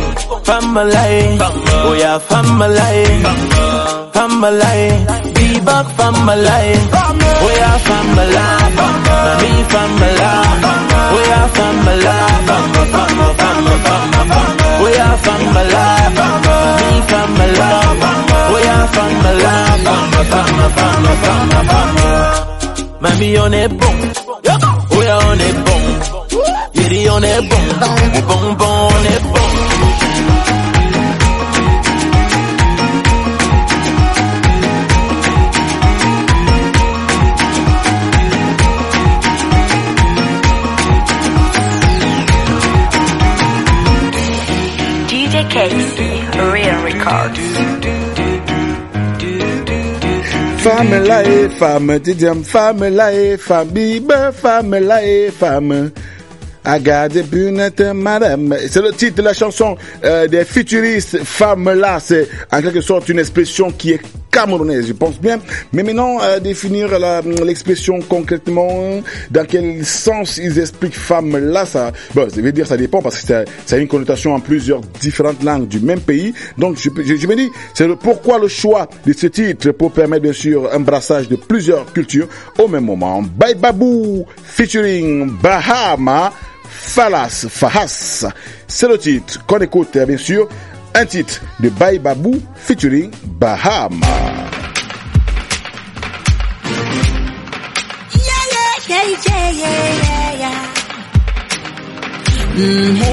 Family, 0.44 1.38
oh 1.86 1.94
yeah, 1.94 2.18
family, 2.18 3.04
family, 4.12 5.23
back 5.64 5.86
from 5.96 6.14
my 6.26 6.34
life. 6.34 6.84
We 7.44 7.52
are 7.68 7.78
from 7.86 8.06
my 8.16 8.24
life. 8.38 8.74
Now 8.76 9.36
me 9.42 9.52
from 9.72 9.90
my 10.00 10.10
life. 10.22 10.62
We 11.14 11.22
are 11.38 11.48
from 11.56 11.74
my 11.86 11.94
life. 12.08 12.48
We 14.82 14.90
are 15.06 15.18
from 15.24 15.42
my 15.54 15.64
life. 15.76 16.14
Now 16.14 16.76
me 16.80 16.90
from 17.10 17.28
my 17.38 17.46
life. 17.60 17.98
We 18.52 18.60
are 18.74 18.86
from 18.94 19.12
my 19.24 19.32
life. 19.44 19.64
Mami 23.02 23.28
on 23.42 23.50
the 23.50 23.68
boom, 23.68 23.98
we 24.98 25.06
are 25.06 25.22
on 25.30 25.40
est 25.40 25.56
boom. 25.64 25.84
Yeri 26.74 27.08
on 27.08 27.24
est 27.24 27.40
boom, 27.48 27.66
boom 27.80 28.56
boom 28.56 28.62
on 28.62 29.04
est 29.12 29.22
boom. 29.32 29.73
Femme 50.64 51.04
là 51.04 51.22
et 51.22 51.50
femme, 51.50 51.98
dixième 51.98 52.42
femme 52.42 52.88
là 52.88 53.12
et 53.12 53.36
femme, 53.36 53.68
bibe 53.68 54.10
femme 54.32 54.74
là 54.74 55.04
et 55.04 55.30
femme. 55.30 55.90
Agade 56.64 57.22
punette 57.30 57.82
madame. 57.94 58.56
C'est 58.70 58.80
le 58.80 58.90
titre 58.92 59.16
de 59.16 59.22
la 59.22 59.34
chanson 59.34 59.76
euh, 60.04 60.26
des 60.26 60.46
futuristes 60.46 61.22
femmes 61.22 61.70
là. 61.70 61.98
C'est 62.00 62.26
en 62.50 62.62
quelque 62.62 62.80
sorte 62.80 63.10
une 63.10 63.18
expression 63.18 63.70
qui 63.72 63.92
est 63.92 64.00
camerounaise, 64.34 64.86
je 64.88 64.92
pense 64.92 65.20
bien. 65.20 65.38
Mais 65.72 65.82
maintenant, 65.82 66.18
euh, 66.22 66.40
définir 66.40 66.98
la- 66.98 67.22
l'expression 67.44 68.00
concrètement, 68.08 69.00
dans 69.30 69.44
quel 69.46 69.84
sens 69.84 70.38
ils 70.38 70.58
expliquent 70.58 70.96
femme 70.98 71.36
là, 71.38 71.64
ça, 71.64 71.92
bon, 72.14 72.28
je 72.34 72.40
vais 72.40 72.52
dire 72.52 72.66
ça 72.66 72.76
dépend 72.76 73.00
parce 73.00 73.20
que 73.20 73.26
ça, 73.26 73.44
a 73.70 73.76
une 73.78 73.88
connotation 73.88 74.34
en 74.34 74.40
plusieurs 74.40 74.80
différentes 75.00 75.42
langues 75.42 75.68
du 75.68 75.80
même 75.80 76.00
pays. 76.00 76.34
Donc, 76.58 76.76
je, 76.78 76.90
je, 77.04 77.14
je 77.16 77.26
me 77.26 77.36
dis, 77.36 77.50
c'est 77.74 77.88
pourquoi 77.96 78.38
le 78.38 78.48
choix 78.48 78.88
de 79.06 79.12
ce 79.12 79.28
titre 79.28 79.70
pour 79.70 79.92
permettre 79.92 80.22
bien 80.22 80.32
sûr 80.32 80.68
un 80.72 80.80
brassage 80.80 81.28
de 81.28 81.36
plusieurs 81.36 81.92
cultures 81.92 82.28
au 82.58 82.66
même 82.68 82.84
moment. 82.84 83.22
Bye 83.22 83.54
Babou 83.54 84.26
featuring 84.44 85.30
Bahama. 85.40 86.32
Falas, 86.86 87.46
Fahas. 87.48 88.26
C'est 88.66 88.88
le 88.88 88.98
titre 88.98 89.44
qu'on 89.46 89.58
écoute, 89.58 89.96
bien 90.06 90.16
sûr. 90.18 90.48
un 90.94 91.06
titre 91.06 91.40
de 91.60 91.68
Bay 91.70 91.98
Babou 91.98 92.40
featuring 92.56 93.10
Baham. 93.38 94.00
Yeah, 98.86 99.50
yeah, 99.50 100.32
yeah, 100.38 100.64
mm, 102.56 103.04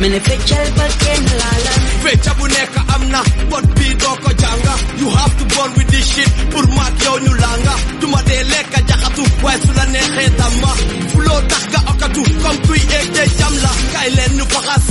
mene 0.00 0.20
feccal 0.20 0.68
ba 0.78 0.86
kenn 1.02 1.24
laala 1.40 1.72
fecca 2.02 2.32
bu 2.38 2.46
nekk 2.54 2.74
am 2.94 3.02
na 3.12 3.20
bot 3.50 3.66
bii 3.76 3.94
ko 4.02 4.30
jànga 4.42 4.74
you 5.00 5.08
have 5.10 5.34
to 5.38 5.44
born 5.54 5.70
with 5.76 5.88
this 5.94 6.06
shit 6.14 6.30
pour 6.50 6.64
maak 6.76 6.94
yow 7.04 7.16
ñu 7.24 7.32
langa. 7.42 7.74
Duma 8.00 8.20
dee 8.28 8.42
lekka 8.52 8.80
jaxatu 8.88 9.22
waaye 9.42 9.58
su 9.64 9.72
la 9.78 9.84
neexee 9.94 10.30
tamma 10.38 10.70
fuloo 11.12 11.40
tax 11.50 11.62
nga 11.72 11.80
okatu 11.92 12.22
comme 12.42 12.60
kuy 12.66 12.80
eeg 12.98 13.06
de 13.16 13.24
jam 13.38 13.54
la 13.64 13.72
kay 13.94 14.08
leen 14.16 14.32
ñu 14.38 14.44
faxas 14.54 14.84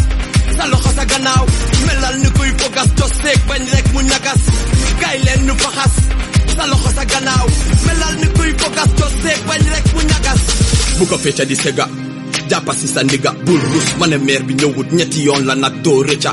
sa 0.57 0.63
loxo 0.71 0.91
sa 0.97 1.05
gannaaw 1.11 1.45
melal 1.87 2.15
ni 2.23 2.29
kuy 2.37 2.51
fogas 2.59 2.89
jos 2.97 3.13
seeg 3.23 3.39
bañ 3.49 3.63
rek 3.73 3.87
mu 3.93 4.01
ñagas 4.09 4.41
kay 5.01 5.17
leen 5.25 5.41
ñu 5.47 5.53
faxas 5.63 5.93
sa 6.55 6.63
loxo 6.71 6.89
sa 6.97 7.03
gannaaw 7.11 7.45
melal 7.87 8.13
ni 8.21 8.27
kuy 8.37 8.51
fogas 8.61 8.89
jos 8.99 9.13
seeg 9.23 9.39
bañ 9.47 9.61
rek 9.73 9.85
mu 9.95 10.01
ñagas 10.11 10.41
bu 10.99 11.05
ko 11.07 11.17
fecca 11.23 11.45
di 11.45 11.55
sega 11.55 11.85
jàppa 12.49 12.73
si 12.79 12.87
sa 12.87 13.03
ndiga 13.03 13.31
bul 13.45 13.59
rus 13.71 13.87
ma 13.99 14.05
ne 14.07 14.17
meer 14.17 14.43
bi 14.47 14.53
ñëwut 14.55 14.89
ñetti 14.97 15.23
yoon 15.27 15.43
la 15.45 15.55
nag 15.55 15.81
doo 15.83 16.03
rëcca 16.03 16.31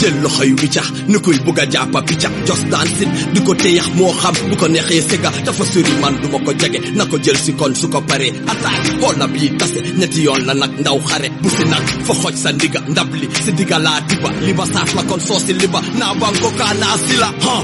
jël 0.00 0.14
loxo 0.22 0.44
yu 0.44 0.54
wicca 0.62 0.82
ni 1.08 1.18
kuy 1.20 1.38
bugg 1.44 1.58
a 1.60 1.64
jàppa 1.70 2.02
picca. 2.02 2.28
Jos 2.46 2.62
daan 2.70 2.88
sit 2.98 3.08
di 3.32 3.40
ko 3.42 3.54
téyax 3.54 3.88
moo 3.94 4.12
xam 4.20 4.34
bu 4.50 4.56
ko 4.56 4.66
neexee 4.68 5.02
sega. 5.08 5.30
Dafa 5.44 5.64
sori 5.64 5.92
man 6.00 6.14
du 6.20 6.28
ma 6.28 6.38
ko 6.44 6.52
jege 6.60 6.78
na 6.96 7.04
ko 7.06 7.16
jël 7.24 7.36
si 7.44 7.52
kon 7.54 7.74
su 7.74 7.88
ko 7.88 8.00
paree. 8.08 8.32
Attaque 8.46 8.90
xool 9.00 9.16
na 9.18 9.26
bii 9.26 9.50
tase 9.58 9.78
ñetti 9.98 10.22
yoon 10.26 10.42
la 10.46 10.54
nag 10.54 10.72
ndaw 10.80 10.98
xare. 11.08 11.28
Bu 11.42 11.48
si 11.50 11.64
nag 11.64 11.84
fa 12.06 12.12
xoj 12.20 12.34
sa 12.42 12.52
ndiga 12.52 12.80
ndab 12.88 13.14
li 13.14 13.28
si 13.44 13.52
digga 13.52 13.78
laa 13.78 14.00
tiba. 14.08 14.30
Li 14.46 14.52
ba 14.52 14.64
saaf 14.72 14.94
la 14.94 15.02
kon 15.08 15.20
soosi 15.20 15.52
li 15.60 15.66
ba 15.66 15.80
naa 15.98 16.14
banko 16.20 16.48
kaa 16.58 16.74
naa 16.82 16.96
si 17.06 17.16
la 17.22 17.30
ha 17.44 17.56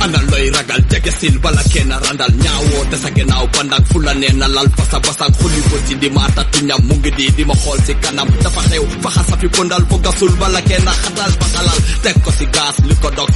ana 0.00 0.18
looy 0.30 0.48
ragal 0.54 0.80
jege 0.90 1.10
sil 1.18 1.36
bala 1.42 1.62
kenn 1.72 1.92
randal. 2.04 2.32
Ñaawoo 2.42 2.84
te 2.90 2.96
sa 3.02 3.10
gannaaw 3.10 3.46
bandak 3.54 3.84
fu 3.90 3.98
la 4.00 4.14
nee 4.14 4.32
na 4.40 4.46
lal 4.48 4.68
fa 4.76 4.84
sa 4.90 4.98
basak 5.04 5.30
xuli 5.38 5.60
bëti 5.70 5.94
di 6.00 6.08
ma 6.10 6.24
tatu 6.34 6.64
ñam. 6.68 6.80
Mu 6.88 6.94
ngi 6.96 7.10
di 7.18 7.26
di 7.36 7.44
ma 7.44 7.54
xool 7.62 7.78
si 7.86 7.92
kanam. 8.02 8.28
Dafa 8.42 8.60
xew 8.70 8.84
fa 9.02 9.10
xasa 9.16 9.34
fi 9.40 9.48
pondal 9.48 9.84
gasul 10.04 10.32
bala 10.40 10.60
kenn 10.62 10.86
xatal 11.02 11.32
xalal 11.52 11.79
teg 12.04 12.16
ko 12.24 12.30
si 12.38 12.46
gaas 12.56 12.76
li 12.88 12.94
ko 13.02 13.08
dog 13.18 13.30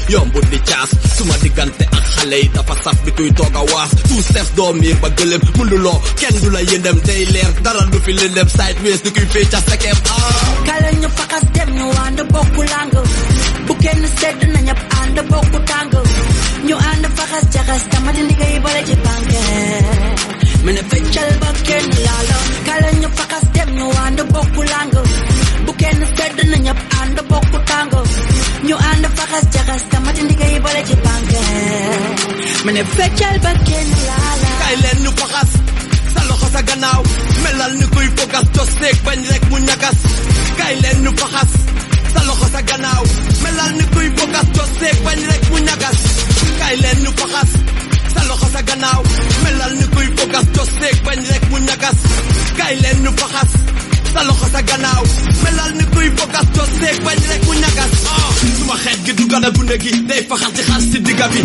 di 0.53 0.59
suma 1.17 1.35
ak 1.97 2.05
xale 2.15 2.37
yi 2.43 2.49
dafa 2.55 2.75
saf 2.85 2.99
bi 3.05 3.11
kuy 3.17 3.31
ba 5.03 5.09
gëlëm 5.19 5.43
yëndem 6.71 6.99
day 7.07 7.23
leer 7.35 7.53
dara 7.65 7.83
du 7.93 7.99
fi 8.05 8.13
sideways 8.57 9.01
di 9.05 9.11
kuy 9.17 9.27
ah. 10.15 10.93
Ñu 11.03 11.09
dem 11.57 11.71
ñu 11.79 11.87
ànd 12.07 12.21
bokku 12.33 12.63
lango 12.73 13.03
bu 13.67 13.73
kenn 13.83 14.03
sedd 14.21 14.41
na 14.53 14.61
ñëpp 14.67 14.81
ànd 15.01 15.19
bokku 15.31 15.59
tango 15.71 16.01
ñu 16.67 16.77
ànd 16.91 17.05
fakas 17.17 17.45
jaxas 17.55 17.83
ndiga 18.27 18.47
yi 18.53 18.59
bala 18.65 18.81
ci 18.89 18.95
banque. 19.05 19.41
Mene 20.65 20.83
feccal 20.91 21.31
ba 21.43 21.49
kenn 21.69 21.89
laalo 22.07 22.39
kala 22.67 22.89
ñu 23.01 23.09
dem 23.55 23.71
ñu 23.79 23.87
ànd 24.05 24.21
bokku 24.33 24.63
lango 24.73 25.03
bu 25.67 25.73
kenn 25.81 26.01
sedd 26.17 26.39
na 26.51 26.57
ñëpp 26.67 26.81
ànd 27.01 27.19
bokku 27.31 27.59
tango 27.71 28.01
ñu 28.67 28.77
ànd 28.91 29.05
fakas 29.19 29.45
jaxas 29.55 29.83
tamati 29.91 30.23
ndiga 30.27 30.47
yi 30.53 30.59
bala 30.65 30.81
ci 30.89 30.95
banque 31.05 31.41
mene 32.65 32.83
feccal 32.97 33.37
ba 33.45 33.53
kenn 33.67 33.91
laalo 34.09 34.49
kay 34.61 34.75
leen 34.83 34.99
ñu 35.05 35.11
faxas 35.21 35.51
sa 36.15 36.21
loxo 36.29 36.47
sa 36.55 36.61
gannaaw 36.69 37.01
melal 37.45 37.73
ni 37.79 37.87
fogas 38.17 38.47
gi 59.69 59.75
du 59.75 59.81
gën 59.81 59.81
a 59.81 59.81
gunde 59.81 59.81
gi 59.83 59.91
day 60.09 60.23
faxas 60.29 60.53
ci 60.57 60.63
xar 60.69 60.81
si 60.91 60.99
digga 61.01 61.27
bi 61.33 61.41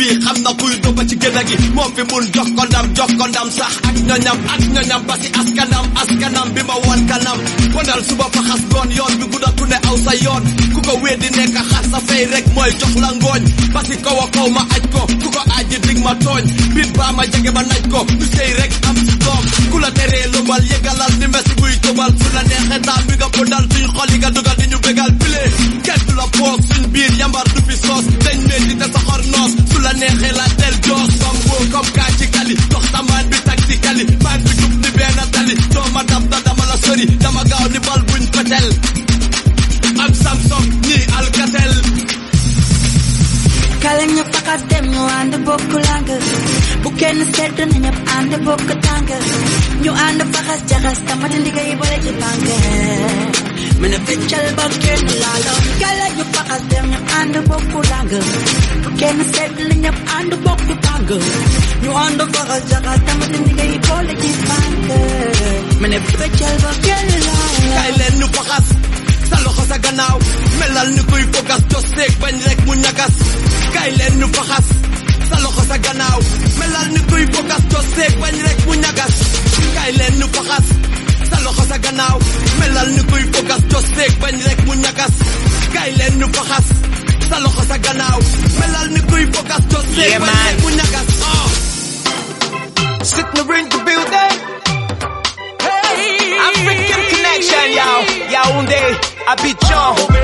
bii 0.00 0.16
xam 0.24 0.36
na 0.44 0.50
kuy 0.60 0.74
doba 0.82 1.02
ci 1.08 1.16
gëna 1.22 1.42
gi. 1.48 1.56
Moom 1.76 1.90
fi 1.96 2.02
mun 2.10 2.24
jox 2.34 2.48
ko 2.56 2.64
ndam 2.64 2.86
jox 2.96 3.10
ko 3.18 3.24
ndam 3.28 3.48
sax 3.58 3.72
ak 3.88 3.96
ñoñam 4.08 4.38
ak 4.52 4.60
ñoñam 4.74 5.02
ba 5.06 5.14
si 5.20 5.28
askanam 5.40 5.84
askanam 6.00 6.48
bi 6.54 6.62
ma 6.68 6.74
wan 6.86 7.00
kanam 7.10 7.38
konal 7.72 8.00
suba 8.08 8.26
faxas 8.34 8.62
goon 8.72 8.90
yoon 8.98 9.14
bi 9.20 9.26
gudda 9.32 9.50
ku 9.58 9.64
ne 9.66 9.76
aw 9.88 9.96
sa 10.04 10.12
yoon. 10.24 10.44
Ku 10.74 10.80
ko 10.86 10.92
weddi 11.02 11.28
nekk 11.36 11.56
xar 11.70 11.84
sa 11.92 11.98
fay 12.08 12.24
rek 12.32 12.46
mooy 12.54 12.70
jox 12.80 12.94
la 13.02 13.10
ngooñ. 13.20 13.42
Ba 13.74 13.80
si 13.88 13.96
kaw 14.04 14.18
a 14.24 14.26
kaw 14.34 14.48
ma 14.56 14.62
aj 14.74 14.84
ko 14.92 15.00
ku 15.22 15.28
ko 15.34 15.40
aji 15.58 15.76
dig 15.86 15.98
ma 16.04 16.12
tooñ. 16.24 16.44
Biit 16.74 16.90
baa 16.96 17.12
ma 17.12 17.22
jege 17.32 17.50
ba 17.56 17.62
naj 17.62 17.84
ko 17.92 18.00
du 18.18 18.24
sëy 18.34 18.50
rek 18.60 18.72
am 18.88 18.96
si 19.06 19.14
doom. 19.24 19.42
Ku 19.70 19.78
la 19.84 19.90
teree 19.96 20.26
lobal 20.32 20.62
yëgalal 20.70 21.12
ni 21.20 21.26
mesi 21.34 21.54
buy 21.60 21.74
tobal 21.84 22.12
su 22.20 22.28
la 22.34 22.42
neexee 22.48 22.80
taam 22.86 23.02
bi 23.06 23.14
nga 23.20 23.28
ko 23.36 23.42
dal 23.52 23.64
suñ 23.72 23.86
xol 23.94 24.10
yi 24.12 24.18
nga 24.18 24.30
dugal 24.30 24.56
di 24.60 24.66
ñu 24.72 24.78
bégal 24.86 25.12
pile 25.20 25.42
kenn 25.84 26.02
du 26.08 26.14
la 26.20 26.26
poos 26.36 26.58
suñ 26.70 26.84
biir 26.92 27.12
yambar 27.20 27.44
du 27.54 27.60
fi 27.68 27.76
soos. 27.86 28.04
Dañ 28.24 28.38
metti 28.48 28.74
te 28.80 28.86
soxor 28.94 29.22
noos. 29.32 29.52
Su 29.70 29.78
la 29.84 29.89
la 29.90 29.96
neexee 29.98 30.32
la 30.38 30.46
del 30.60 30.74
joo 30.86 30.98
songoo 31.20 31.62
comme 31.72 32.04
ci 32.18 32.26
kali 32.34 32.54
dox 32.70 32.84
sa 32.92 33.00
maan 33.08 33.24
bi 33.30 33.36
tactically 33.46 34.04
maan 34.24 34.40
bi 34.44 34.50
jub 34.60 34.72
ni 34.82 34.90
benn 34.96 35.18
tali 35.34 35.54
doo 35.74 35.86
ma 35.94 36.02
dab 36.10 36.24
na 36.30 36.38
dama 36.46 36.64
la 36.70 36.76
sori 36.84 37.04
dama 37.22 37.42
gaaw 37.50 37.66
ni 37.72 37.78
bal 37.86 38.00
buñ 38.08 38.24
pëtel 38.34 38.66
am 40.02 40.12
Samsung 40.22 40.66
ni 40.86 40.98
Alcatel 41.18 41.72
kale 43.82 44.04
ñëpp 44.14 44.34
xas 44.46 44.62
dem 44.70 44.86
ñu 44.94 45.02
ànd 45.18 45.34
bokk 45.46 45.72
làng 45.86 46.08
bu 46.82 46.88
kenn 47.00 47.20
sedd 47.34 47.58
na 47.70 47.76
ñëpp 47.84 47.98
ànd 48.16 48.32
bokk 48.46 48.68
tàng 48.86 49.08
ñu 49.82 49.92
ànd 50.06 50.20
faxas 50.32 50.60
jaxas 50.70 50.98
tamati 51.06 51.38
ndiga 51.42 51.62
yi 51.68 51.74
boole 51.80 51.98
ci 52.04 52.12
tànke 52.20 52.56
mën 53.80 53.94
a 53.96 53.98
feccal 54.06 54.46
ba 54.56 54.64
kenn 54.84 55.04
laalo 55.22 55.54
kale 55.82 56.06
ñu 56.16 56.24
faxas 56.34 56.62
dem 56.70 56.86
ñu 56.92 56.98
ànd 57.18 57.34
bokk 57.50 57.72
làng 57.90 58.08
kenn 59.00 59.18
na 59.68 59.74
ñëpp 59.82 59.98
ànd 60.16 60.32
bokk 60.44 60.62
tànk 60.84 61.10
ñu 61.82 61.90
ànd 62.04 62.20
faxas 62.34 62.62
jaxas 62.70 63.00
tamati 63.06 63.38
ndigay 63.42 63.72
boole 63.86 64.14
ci 64.22 64.30
tànk 64.48 64.78
mën 65.80 65.94
a 65.96 65.98
feccal 66.18 66.56
ba 66.64 66.70
kenn 66.86 67.08
laalo 67.26 67.68
kay 67.76 67.90
leen 67.98 68.14
ñu 68.20 68.26
faxas 68.36 68.66
sa 69.30 69.36
loxo 69.44 69.62
sa 69.70 69.76
gannaaw 69.84 70.16
melal 70.60 70.88
ni 70.96 71.02
kuy 71.10 71.22
fogas 71.32 71.62
josteeg 71.72 72.12
bañ 72.22 72.36
rek 72.46 72.58
mu 72.66 72.74
ñagas 72.84 73.14
kay 73.74 73.90
leen 73.98 74.14
ñu 74.20 74.26
faxas 74.36 74.66
sa 75.30 75.36
sa 75.70 75.76
gannaaw 75.86 76.18
melal 76.60 76.88
ni 76.94 77.00
kuy 77.10 77.24
fogas 77.34 77.62
josteeg 77.72 78.12
bañ 78.22 78.36
rek 78.46 78.58
mu 78.66 78.74
ñagas 78.84 79.14
kay 79.76 79.90
leen 79.98 80.14
ñu 80.20 80.26
faxas 80.36 80.66
sa 81.30 81.36
sa 81.70 81.76
gannaaw 81.84 82.16
melal 82.60 82.88
ni 82.96 83.02
kuy 83.10 83.22
fogas 83.32 83.62
josteeg 83.72 84.12
bañ 84.22 84.36
rek 84.46 84.58
mu 84.66 84.74
ñagas 84.84 85.14
kay 85.74 85.90
leen 85.98 86.14
ñu 86.20 86.26
faxas 86.36 86.66
Hasta 87.30 87.44
los 87.44 87.54
ojos 87.54 87.70
ha. 87.70 88.18
Melal 88.58 88.90
mi 88.90 89.00
crew 89.02 89.32
focus 89.32 89.64
just 89.68 89.94
say 89.94 90.10
yeah, 90.10 90.18
man. 90.18 90.60
Muñecas, 90.62 91.06
uh. 91.20 91.26
Ah. 91.26 91.48
Sitting 93.04 93.38
around 93.38 93.70
the 93.70 93.78
building. 93.86 94.34
Hey. 95.62 96.38
African 96.48 97.02
connection, 97.12 97.66
y'all. 97.78 98.02
Y'all. 98.32 100.19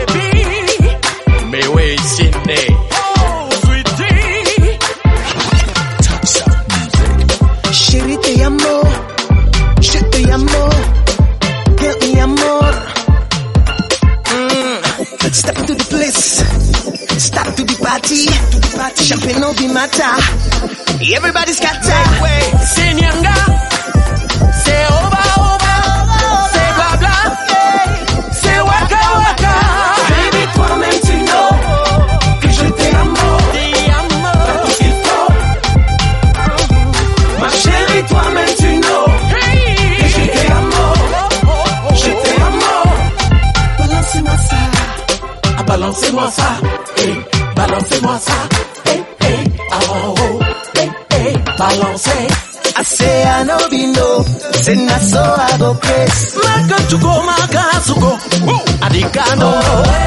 Matter. 19.77 20.17
Everybody's 21.15 21.61
got 21.61 21.86
no, 54.67 54.75
say 54.75 54.85
na 54.85 54.99
so 54.99 55.21
I 55.23 55.59
go 55.59 55.75
crazy. 55.75 56.39
Maka 56.39 56.77
chuko 56.89 57.23
maka 57.27 57.81
suko. 57.87 58.19
Adikano. 58.83 60.06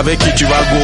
Avec 0.00 0.18
qui 0.18 0.34
tu 0.34 0.44
vas 0.46 0.62
go. 0.70 0.80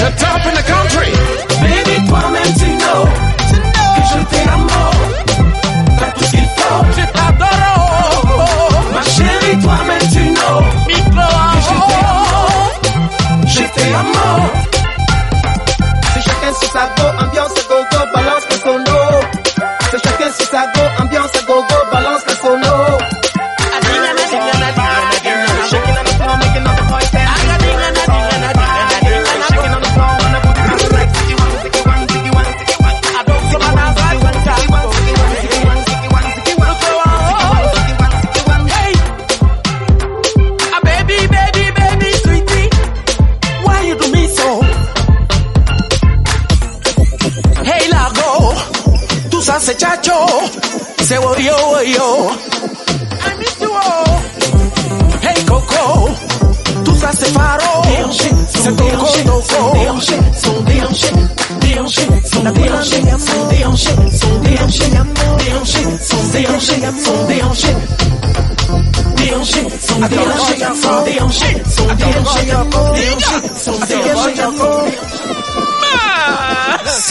The 0.00 0.08
top 0.20 0.46
in 0.48 0.54
the 0.54 0.64
country. 0.72 1.10
Baby 1.62 1.96
toi-même 2.08 2.52
tu 2.60 2.68
know, 2.80 3.00
que 3.96 4.02
je 4.10 4.18
t'amo. 4.36 4.84
T'as 5.98 6.10
tout 6.12 6.24
ce 6.24 6.30
qu'il 6.30 6.48
faut, 6.56 6.84
Je 6.96 7.04
t'adore. 7.16 8.84
ma 8.94 9.02
chérie, 9.02 9.56
toi-même 9.62 10.06
tu 10.12 10.24
know, 10.36 10.58
je 13.46 13.62
t'amo. 13.76 14.30
C'est 16.12 16.22
chacun 16.22 16.52
sur 16.60 16.70
sa 16.70 16.84
go, 16.96 17.06
ambiance 17.24 17.52
à 17.58 17.62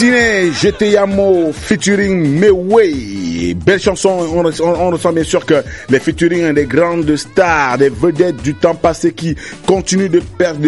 cine 0.00 0.29
j'étais 0.52 0.90
Yamo, 0.90 1.52
featuring 1.52 2.38
Meway. 2.38 3.54
Belle 3.54 3.80
chanson, 3.80 4.26
on, 4.32 4.90
ressent 4.90 5.12
bien 5.12 5.24
sûr 5.24 5.44
que 5.44 5.62
les 5.88 5.98
featuring 5.98 6.52
des 6.52 6.66
grandes 6.66 7.16
stars, 7.16 7.78
des 7.78 7.88
vedettes 7.88 8.42
du 8.42 8.54
temps 8.54 8.74
passé 8.74 9.12
qui 9.12 9.34
continuent 9.66 10.10
de 10.10 10.20
perdre, 10.38 10.60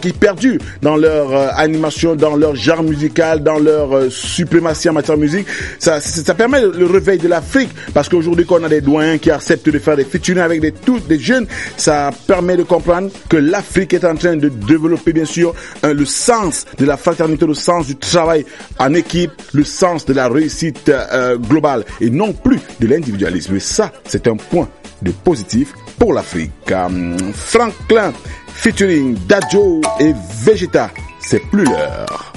qui 0.00 0.12
perdus 0.12 0.58
dans 0.82 0.96
leur 0.96 1.32
euh, 1.32 1.48
animation, 1.54 2.14
dans 2.14 2.36
leur 2.36 2.54
genre 2.54 2.82
musical, 2.82 3.42
dans 3.42 3.58
leur 3.58 3.94
euh, 3.94 4.10
suprématie 4.10 4.88
en 4.88 4.92
matière 4.94 5.16
de 5.16 5.22
musique. 5.22 5.46
Ça, 5.78 6.00
permet 6.34 6.60
le 6.60 6.86
réveil 6.86 7.18
de 7.18 7.28
l'Afrique 7.28 7.70
parce 7.92 8.08
qu'aujourd'hui 8.08 8.46
qu'on 8.46 8.62
a 8.64 8.68
des 8.68 8.80
doyens 8.80 9.18
qui 9.18 9.30
acceptent 9.30 9.68
de 9.68 9.78
faire 9.78 9.96
des 9.96 10.04
featuring 10.04 10.42
avec 10.42 10.60
des 10.60 10.72
toutes 10.72 11.06
des 11.08 11.18
jeunes, 11.18 11.46
ça 11.76 12.10
permet 12.26 12.56
de 12.56 12.62
comprendre 12.62 13.10
que 13.28 13.36
l'Afrique 13.36 13.94
est 13.94 14.04
en 14.04 14.14
train 14.14 14.36
de 14.36 14.48
développer 14.48 15.12
bien 15.12 15.24
sûr 15.24 15.54
le 15.82 16.04
sens 16.04 16.66
de 16.78 16.84
la 16.84 16.96
fraternité, 16.96 17.46
le 17.46 17.54
sens 17.54 17.86
du 17.86 17.96
travail 17.96 18.44
en 18.78 18.94
équipe, 18.98 19.32
le 19.52 19.64
sens 19.64 20.04
de 20.04 20.12
la 20.12 20.28
réussite 20.28 20.88
euh, 20.88 21.36
globale 21.36 21.84
et 22.00 22.10
non 22.10 22.32
plus 22.32 22.60
de 22.80 22.86
l'individualisme. 22.86 23.56
Et 23.56 23.60
ça, 23.60 23.92
c'est 24.04 24.26
un 24.26 24.36
point 24.36 24.68
de 25.02 25.10
positif 25.10 25.74
pour 25.98 26.12
l'Afrique. 26.12 26.52
Euh, 26.70 27.16
Franklin 27.32 28.12
featuring 28.48 29.16
Dadjo 29.26 29.80
et 30.00 30.12
Vegeta, 30.42 30.90
c'est 31.20 31.40
plus 31.50 31.64
l'heure. 31.64 32.32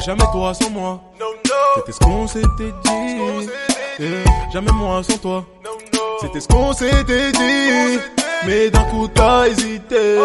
Jamais 0.00 0.24
toi 0.32 0.54
sans 0.54 0.70
moi. 0.70 1.09
C'était 1.90 2.04
ce 2.04 2.10
qu'on 2.10 2.26
s'était 2.28 2.72
dit. 2.84 3.48
Yeah. 3.98 4.08
Jamais 4.52 4.70
moi 4.72 5.02
sans 5.02 5.18
toi. 5.18 5.44
C'était 6.20 6.40
ce 6.40 6.46
qu'on 6.46 6.72
s'était 6.72 7.32
dit. 7.32 7.98
Mais 8.46 8.70
d'un 8.70 8.84
coup 8.84 9.08
t'as 9.12 9.48
hésité. 9.48 10.16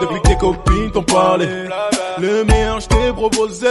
Depuis 0.00 0.20
que 0.20 0.28
tes 0.28 0.36
copines 0.36 0.90
t'ont 0.92 1.02
parlé. 1.02 1.48
Le 2.18 2.44
meilleur 2.44 2.80
je 2.80 2.88
t'ai 2.88 3.12
proposé. 3.14 3.68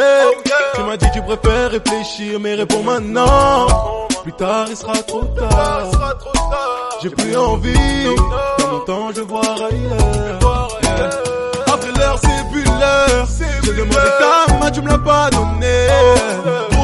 Tu 0.74 0.82
m'as 0.82 0.98
dit 0.98 1.06
tu 1.14 1.22
préfères 1.22 1.70
réfléchir, 1.70 2.40
mais 2.40 2.56
réponds 2.56 2.84
maintenant. 2.84 3.68
Plus 4.24 4.34
tard 4.34 4.66
il 4.68 4.76
sera 4.76 4.96
trop 5.04 5.26
tard. 5.26 5.92
J'ai 7.04 7.10
plus 7.12 7.38
envie. 7.38 8.06
Dans 8.58 8.72
mon 8.72 8.80
temps 8.80 9.10
je 9.16 9.22
voir 9.22 9.44
ailleurs. 9.44 10.70
Après 11.68 11.92
l'heure 11.96 12.20
c'est 12.22 12.52
plus 12.52 12.64
l'heure. 12.64 13.28
J'ai 13.64 13.74
demandé 13.74 14.10
ta 14.48 14.54
main, 14.58 14.72
tu 14.72 14.82
me 14.82 14.90
l'as 14.90 14.98
pas 14.98 15.30
donné. 15.30 16.75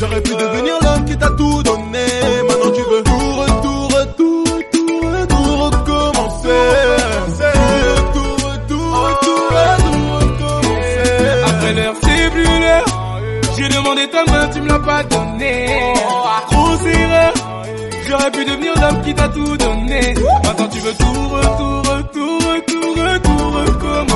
J'aurais 0.00 0.22
pu 0.22 0.30
devenir 0.30 0.74
l'homme 0.82 1.04
qui 1.04 1.14
t'a 1.18 1.28
tout 1.28 1.62
donné. 1.62 2.06
Maintenant 2.48 2.70
tu 2.74 2.80
veux 2.90 3.02
tout, 3.02 3.32
retour, 3.42 3.82
retour, 3.98 4.44
retour, 4.56 5.10
retour, 5.12 5.64
recommencer. 5.66 6.48
Tout, 8.14 8.32
retour, 8.48 8.88
retour, 9.04 9.40
retour, 9.60 10.20
recommencer. 10.20 11.44
Après 11.44 11.72
l'heure, 11.74 11.94
c'est 12.00 12.30
plus 12.30 12.60
l'heure. 12.60 12.84
J'ai 13.58 13.68
demandé 13.68 14.08
ta 14.08 14.24
main, 14.24 14.48
tu 14.48 14.60
me 14.62 14.68
l'as 14.68 14.78
pas 14.78 15.02
donné. 15.02 15.66
Grosse 16.50 16.86
erreur. 16.86 17.34
J'aurais 18.08 18.30
pu 18.30 18.44
devenir 18.46 18.72
l'homme 18.80 19.02
qui 19.02 19.14
t'a 19.14 19.28
tout 19.28 19.56
donné. 19.58 20.14
Maintenant 20.44 20.68
tu 20.68 20.78
veux 20.78 20.94
tout, 20.94 21.28
retour, 21.28 21.94
retour, 21.94 22.38
retour, 22.54 23.04
retour, 23.04 23.52
recommencer. 23.52 24.09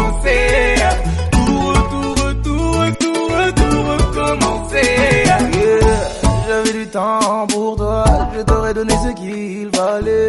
Donné 8.73 8.95
ce 9.05 9.13
qu'il 9.15 9.69
fallait. 9.75 10.29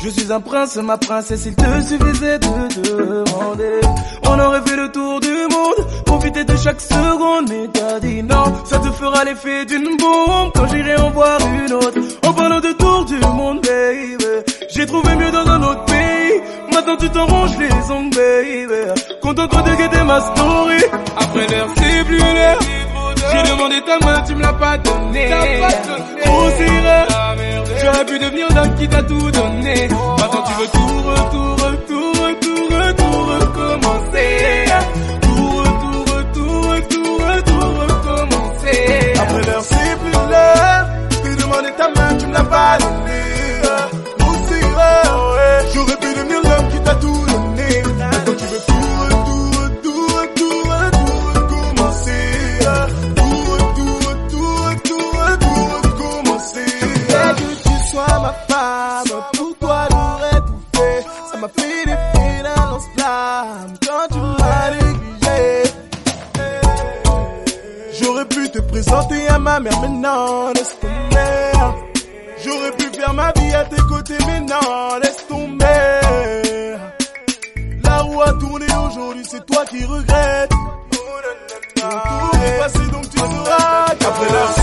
Je 0.00 0.08
suis 0.10 0.32
un 0.32 0.40
prince, 0.40 0.76
ma 0.76 0.96
princesse, 0.96 1.44
il 1.44 1.56
te 1.56 1.80
suffisait 1.80 2.38
de 2.38 3.26
demander. 3.26 3.80
On 4.24 4.38
aurait 4.38 4.62
fait 4.62 4.76
le 4.76 4.92
tour 4.92 5.18
du 5.20 5.28
monde, 5.28 6.04
profiter 6.06 6.44
de 6.44 6.56
chaque 6.56 6.80
seconde, 6.80 7.48
mais 7.48 7.68
t'as 7.72 7.98
dit 7.98 8.22
non, 8.22 8.44
ça 8.64 8.78
te 8.78 8.90
fera 8.92 9.24
l'effet 9.24 9.64
d'une 9.64 9.96
bombe 9.96 10.52
quand 10.54 10.68
j'irai 10.68 10.96
en 10.96 11.10
voir 11.10 11.38
une 11.40 11.72
autre. 11.72 11.98
En 12.24 12.32
parlant 12.32 12.60
de 12.60 12.72
tour 12.72 13.04
du 13.06 13.18
monde, 13.18 13.60
baby, 13.60 14.24
j'ai 14.70 14.86
trouvé 14.86 15.16
mieux 15.16 15.30
dans 15.32 15.50
un 15.50 15.62
autre 15.62 15.84
pays. 15.86 16.40
Maintenant 16.72 16.96
tu 16.96 17.10
t'en 17.10 17.26
ronges 17.26 17.58
les 17.58 17.90
ongles, 17.90 18.16
baby. 18.16 19.00
Contente-toi 19.20 19.62
de 19.62 19.74
guetter 19.76 20.04
ma 20.04 20.20
story. 20.20 20.76
Après 21.16 21.46
l'heure, 21.48 21.68
c'est 21.76 22.04
plus 22.04 22.18
l'heure. 22.18 22.58
J'ai 23.30 23.42
demandé 23.50 23.80
ta 23.82 23.98
main, 24.06 24.22
tu 24.26 24.34
me 24.34 24.42
l'as 24.42 24.52
pas 24.52 24.78
donné. 24.78 25.28
Grosse 26.24 26.60
erreur. 26.60 27.06
J'aurais 27.82 28.04
pu 28.06 28.18
devenir 28.18 28.46
l'homme 28.54 28.74
qui 28.74 28.88
t'a 28.88 29.02
tout 29.02 29.30
donné. 29.30 29.88
Maintenant 29.88 30.42
tu 30.46 30.52
veux 30.60 30.68
tout, 30.68 31.02
retour, 31.10 31.50
retour, 31.66 32.12
retour, 32.24 32.64
retour, 32.78 33.18
recommencer. 33.40 34.64
Tout, 35.22 35.50
retour, 35.58 36.00
retour, 36.16 36.70
retour, 36.70 37.18
retour, 37.28 37.64
recommencer. 37.88 39.12
Après 39.20 39.42
l'heure 39.46 39.62
c'est 39.62 39.98
plus 40.00 40.12
l'heure. 40.30 40.86
T'ai 41.22 41.36
demandé 41.42 41.70
ta 41.76 41.88
main, 41.88 42.16
tu 42.18 42.26
me 42.26 42.32
l'as 42.32 42.44
pas 42.44 42.78
donné. 42.78 43.22
Grosse 44.18 44.52
erreur. 44.60 45.36
J'aurais 45.74 45.96
pu 45.96 46.17
à 73.54 73.64
tes 73.64 73.82
côtés, 73.82 74.18
mais 74.26 74.40
non, 74.40 74.98
laisse 75.02 75.26
tomber. 75.28 76.00
La 77.84 77.98
roue 78.02 78.22
a 78.22 78.32
tourné 78.32 78.66
aujourd'hui, 78.86 79.24
c'est 79.28 79.44
toi 79.46 79.64
qui 79.66 79.84
regrettes. 79.84 80.50
Tout 81.70 82.38
est 82.44 82.58
passé, 82.58 82.90
donc 82.92 83.10
tu 83.10 83.18
sauras 83.18 83.94
qu'après 83.98 84.32
l'heure, 84.32 84.54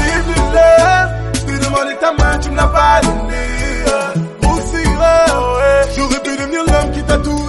l'heure. 0.54 1.10
Je 1.34 1.42
t'ai 1.42 1.60
demandé 1.66 1.96
ta 2.00 2.12
main, 2.14 2.40
tu 2.40 2.50
me 2.50 2.56
l'as 2.56 2.68
pas 2.68 3.02
donné. 3.02 3.46
Grosse 4.42 4.74
erreur, 4.74 5.60
j'aurais 5.96 6.20
pu 6.22 6.38
devenir 6.38 6.64
l'homme 6.66 6.92
qui 6.92 7.04
t'a 7.04 7.18
tout 7.18 7.45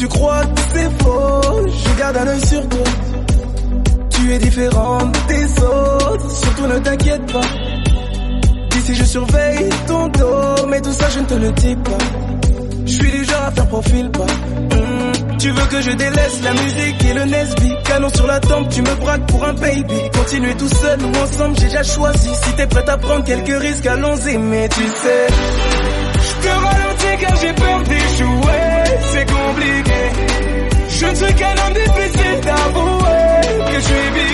tu 0.00 0.08
crois 0.08 0.40
que 0.46 0.60
c'est 0.72 1.02
faux, 1.02 1.66
je 1.68 1.98
garde 1.98 2.16
un 2.16 2.26
œil 2.28 2.40
sur 2.46 2.66
toi. 2.70 2.84
Tu 4.08 4.32
es 4.32 4.38
différente 4.38 5.14
des 5.28 5.62
autres, 5.62 6.30
surtout 6.30 6.66
ne 6.66 6.78
t'inquiète 6.78 7.32
pas. 7.32 7.40
D'ici 8.70 8.94
je 8.94 9.04
surveille 9.04 9.68
ton 9.86 10.08
dos, 10.08 10.66
mais 10.68 10.80
tout 10.80 10.92
ça 10.92 11.06
je 11.10 11.18
ne 11.20 11.26
te 11.26 11.34
le 11.34 11.52
dis 11.52 11.76
pas. 11.76 12.04
Je 12.86 12.92
suis 12.92 13.10
du 13.10 13.24
genre 13.26 13.42
à 13.46 13.50
faire 13.50 13.66
profil 13.68 14.10
pas. 14.10 14.24
Hmm, 14.24 15.36
Tu 15.38 15.50
veux 15.50 15.66
que 15.66 15.82
je 15.82 15.90
délaisse 15.90 16.40
la 16.44 16.52
musique 16.52 17.04
et 17.04 17.14
le 17.14 17.24
Nesby? 17.24 17.72
Canon 17.84 18.08
sur 18.14 18.26
la 18.26 18.40
tempe, 18.40 18.68
tu 18.70 18.80
me 18.80 18.94
braques 18.94 19.26
pour 19.26 19.44
un 19.44 19.52
baby 19.52 20.00
Continuer 20.16 20.54
tout 20.54 20.68
seul 20.68 20.98
ou 21.02 21.22
ensemble, 21.22 21.56
j'ai 21.58 21.66
déjà 21.66 21.82
choisi 21.82 22.28
Si 22.42 22.52
t'es 22.54 22.66
prête 22.66 22.88
à 22.88 22.96
prendre 22.96 23.24
quelques 23.24 23.60
risques, 23.62 23.86
allons-y 23.86 24.38
Mais 24.38 24.66
tu 24.70 24.80
sais, 24.80 25.26
je 26.14 26.46
te 26.46 26.52
ralentis 26.52 27.20
car 27.20 27.36
j'ai 27.36 27.52
peur 27.52 27.69
ce 31.20 31.32
qu'elle 31.34 31.58
homme 31.58 31.74
difficile 31.74 32.40
d'avouer 32.40 33.70
que 33.70 33.74
je 33.74 33.80
suis 33.80 34.10
bien. 34.14 34.29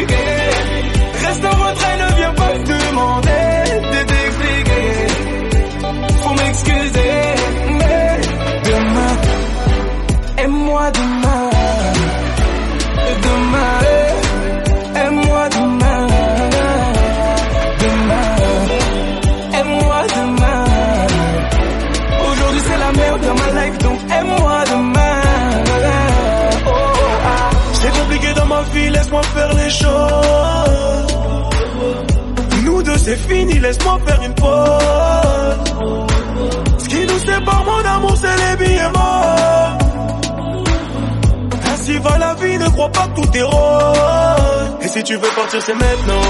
c'est 33.17 33.35
fini, 33.35 33.59
laisse-moi 33.59 33.99
faire 34.07 34.23
une 34.23 34.35
pause. 34.35 35.65
Ce 36.79 36.89
qui 36.89 37.07
nous 37.07 37.19
sépare, 37.19 37.65
mon 37.65 37.89
amour, 37.89 38.15
c'est 38.17 38.37
les 38.37 38.65
billets 38.65 38.91
morts. 38.93 39.79
Ainsi 41.73 41.99
va 41.99 42.19
la 42.19 42.35
vie, 42.35 42.59
ne 42.59 42.69
crois 42.71 42.91
pas 42.91 43.07
que 43.09 43.21
tout 43.21 43.37
est 43.37 43.43
rose. 43.43 44.77
Et 44.83 44.89
si 44.89 45.03
tu 45.03 45.15
veux 45.15 45.35
partir, 45.37 45.63
c'est 45.63 45.75
maintenant. 45.75 46.23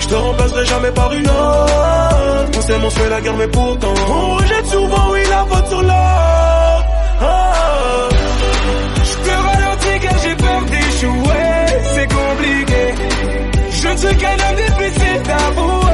Je 0.00 0.06
te 0.08 0.14
remplacerai 0.14 0.66
jamais 0.66 0.90
par 0.92 1.12
une 1.12 1.26
autre. 1.26 2.58
On 2.58 2.62
s'aime, 2.62 2.84
on 2.84 2.90
se 2.90 2.98
fait 2.98 3.08
la 3.08 3.20
guerre, 3.20 3.36
mais 3.36 3.48
pourtant. 3.48 3.94
On 4.08 4.36
rejette 4.36 4.66
souvent, 4.66 5.10
oui, 5.12 5.20
la 5.28 5.44
faute 5.46 5.68
sur 5.68 5.82
l'autre. 5.82 6.84
Ah. 7.20 8.08
Je 9.04 9.16
peux 9.24 9.40
ralentir 9.48 10.00
car 10.02 10.18
j'ai 10.22 10.36
peur 10.36 10.62
d'échouer. 10.72 11.66
C'est 11.94 12.08
compliqué. 12.12 12.94
Je 13.70 13.88
ne 13.88 13.96
suis 13.96 14.16
qu'un 14.16 14.32
homme 14.32 14.56
difficile 14.56 15.22
d'avouer. 15.22 15.91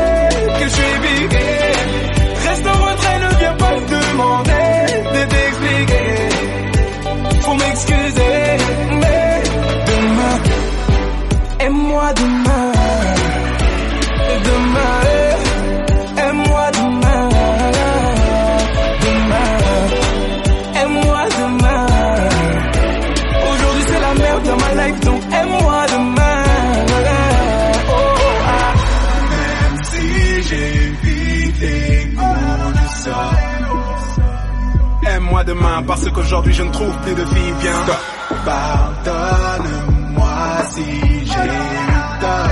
Qu'aujourd'hui 36.18 36.52
je 36.52 36.62
ne 36.62 36.70
trouve 36.70 36.96
plus 37.02 37.14
de 37.14 37.22
vie. 37.22 37.52
Viens. 37.60 37.86
Pardonne-moi 38.44 40.26
si 40.74 40.84
j'ai 40.84 41.46
eu 41.46 41.64
tort. 42.20 42.48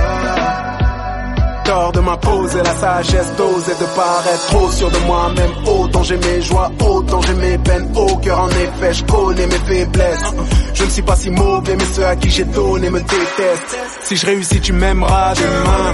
Tort 1.65 1.91
de 1.91 1.99
m'imposer 1.99 2.63
la 2.63 2.75
sagesse 2.75 3.35
d'oser 3.35 3.73
de 3.73 3.85
paraître 3.95 4.45
trop 4.47 4.71
sûr 4.71 4.89
de 4.89 4.97
moi-même. 4.99 5.51
Autant 5.65 6.03
j'ai 6.03 6.17
mes 6.17 6.41
joies, 6.41 6.71
autant 6.79 7.21
j'ai 7.21 7.33
mes 7.33 7.57
peines. 7.57 7.91
Au 7.95 8.15
cœur 8.17 8.39
en 8.39 8.49
effet, 8.49 8.93
je 8.93 9.03
connais 9.03 9.47
mes 9.47 9.59
faiblesses. 9.67 10.33
Je 10.73 10.83
ne 10.83 10.89
suis 10.89 11.01
pas 11.01 11.15
si 11.15 11.29
mauvais, 11.29 11.75
mais 11.75 11.85
ceux 11.93 12.05
à 12.05 12.15
qui 12.15 12.29
j'ai 12.29 12.45
donné 12.45 12.89
me 12.89 12.99
détestent. 12.99 13.77
Si 14.03 14.15
je 14.15 14.25
réussis, 14.25 14.61
tu 14.61 14.71
m'aimeras 14.73 15.33
demain. 15.33 15.91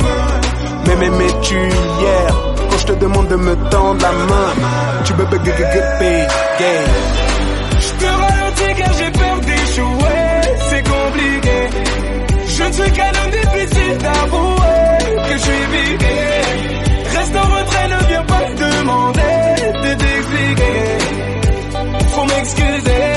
Mais 0.85 0.95
m'aimais-tu 0.97 1.55
hier 1.55 2.27
Quand 2.69 2.77
je 2.77 2.85
te 2.85 2.93
demande 2.93 3.27
de 3.29 3.35
me 3.35 3.55
tendre 3.69 4.01
la 4.01 4.11
main, 4.11 4.53
tu 5.05 5.13
me 5.13 5.25
gay. 6.59 7.32
Je 8.03 8.07
te 8.07 8.13
ralentis 8.13 8.73
car 8.79 8.93
j'ai 8.99 9.11
peur 9.11 9.39
d'échouer, 9.47 10.31
c'est 10.69 10.83
compliqué. 10.93 11.57
Je 12.47 12.63
ne 12.63 12.71
suis 12.73 12.91
qu'un 12.91 13.11
homme 13.19 13.31
difficile 13.31 13.97
d'avouer 13.97 14.97
que 15.27 15.33
je 15.33 15.43
suis 15.47 15.65
bigué. 15.73 16.19
Reste 17.15 17.35
en 17.35 17.47
retrait, 17.55 17.87
ne 17.87 18.07
viens 18.09 18.25
pas 18.25 18.45
demander 18.65 19.33
de 19.83 19.91
t'expliquer. 20.01 20.83
Faut 22.09 22.25
m'excuser, 22.25 23.12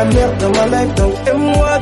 đã 0.00 0.06
biết 0.14 0.40
rằng 0.40 0.52
mà 0.56 0.66
lấy 0.66 0.86
tổng 0.96 1.14
em 1.26 1.52
quá 1.58 1.78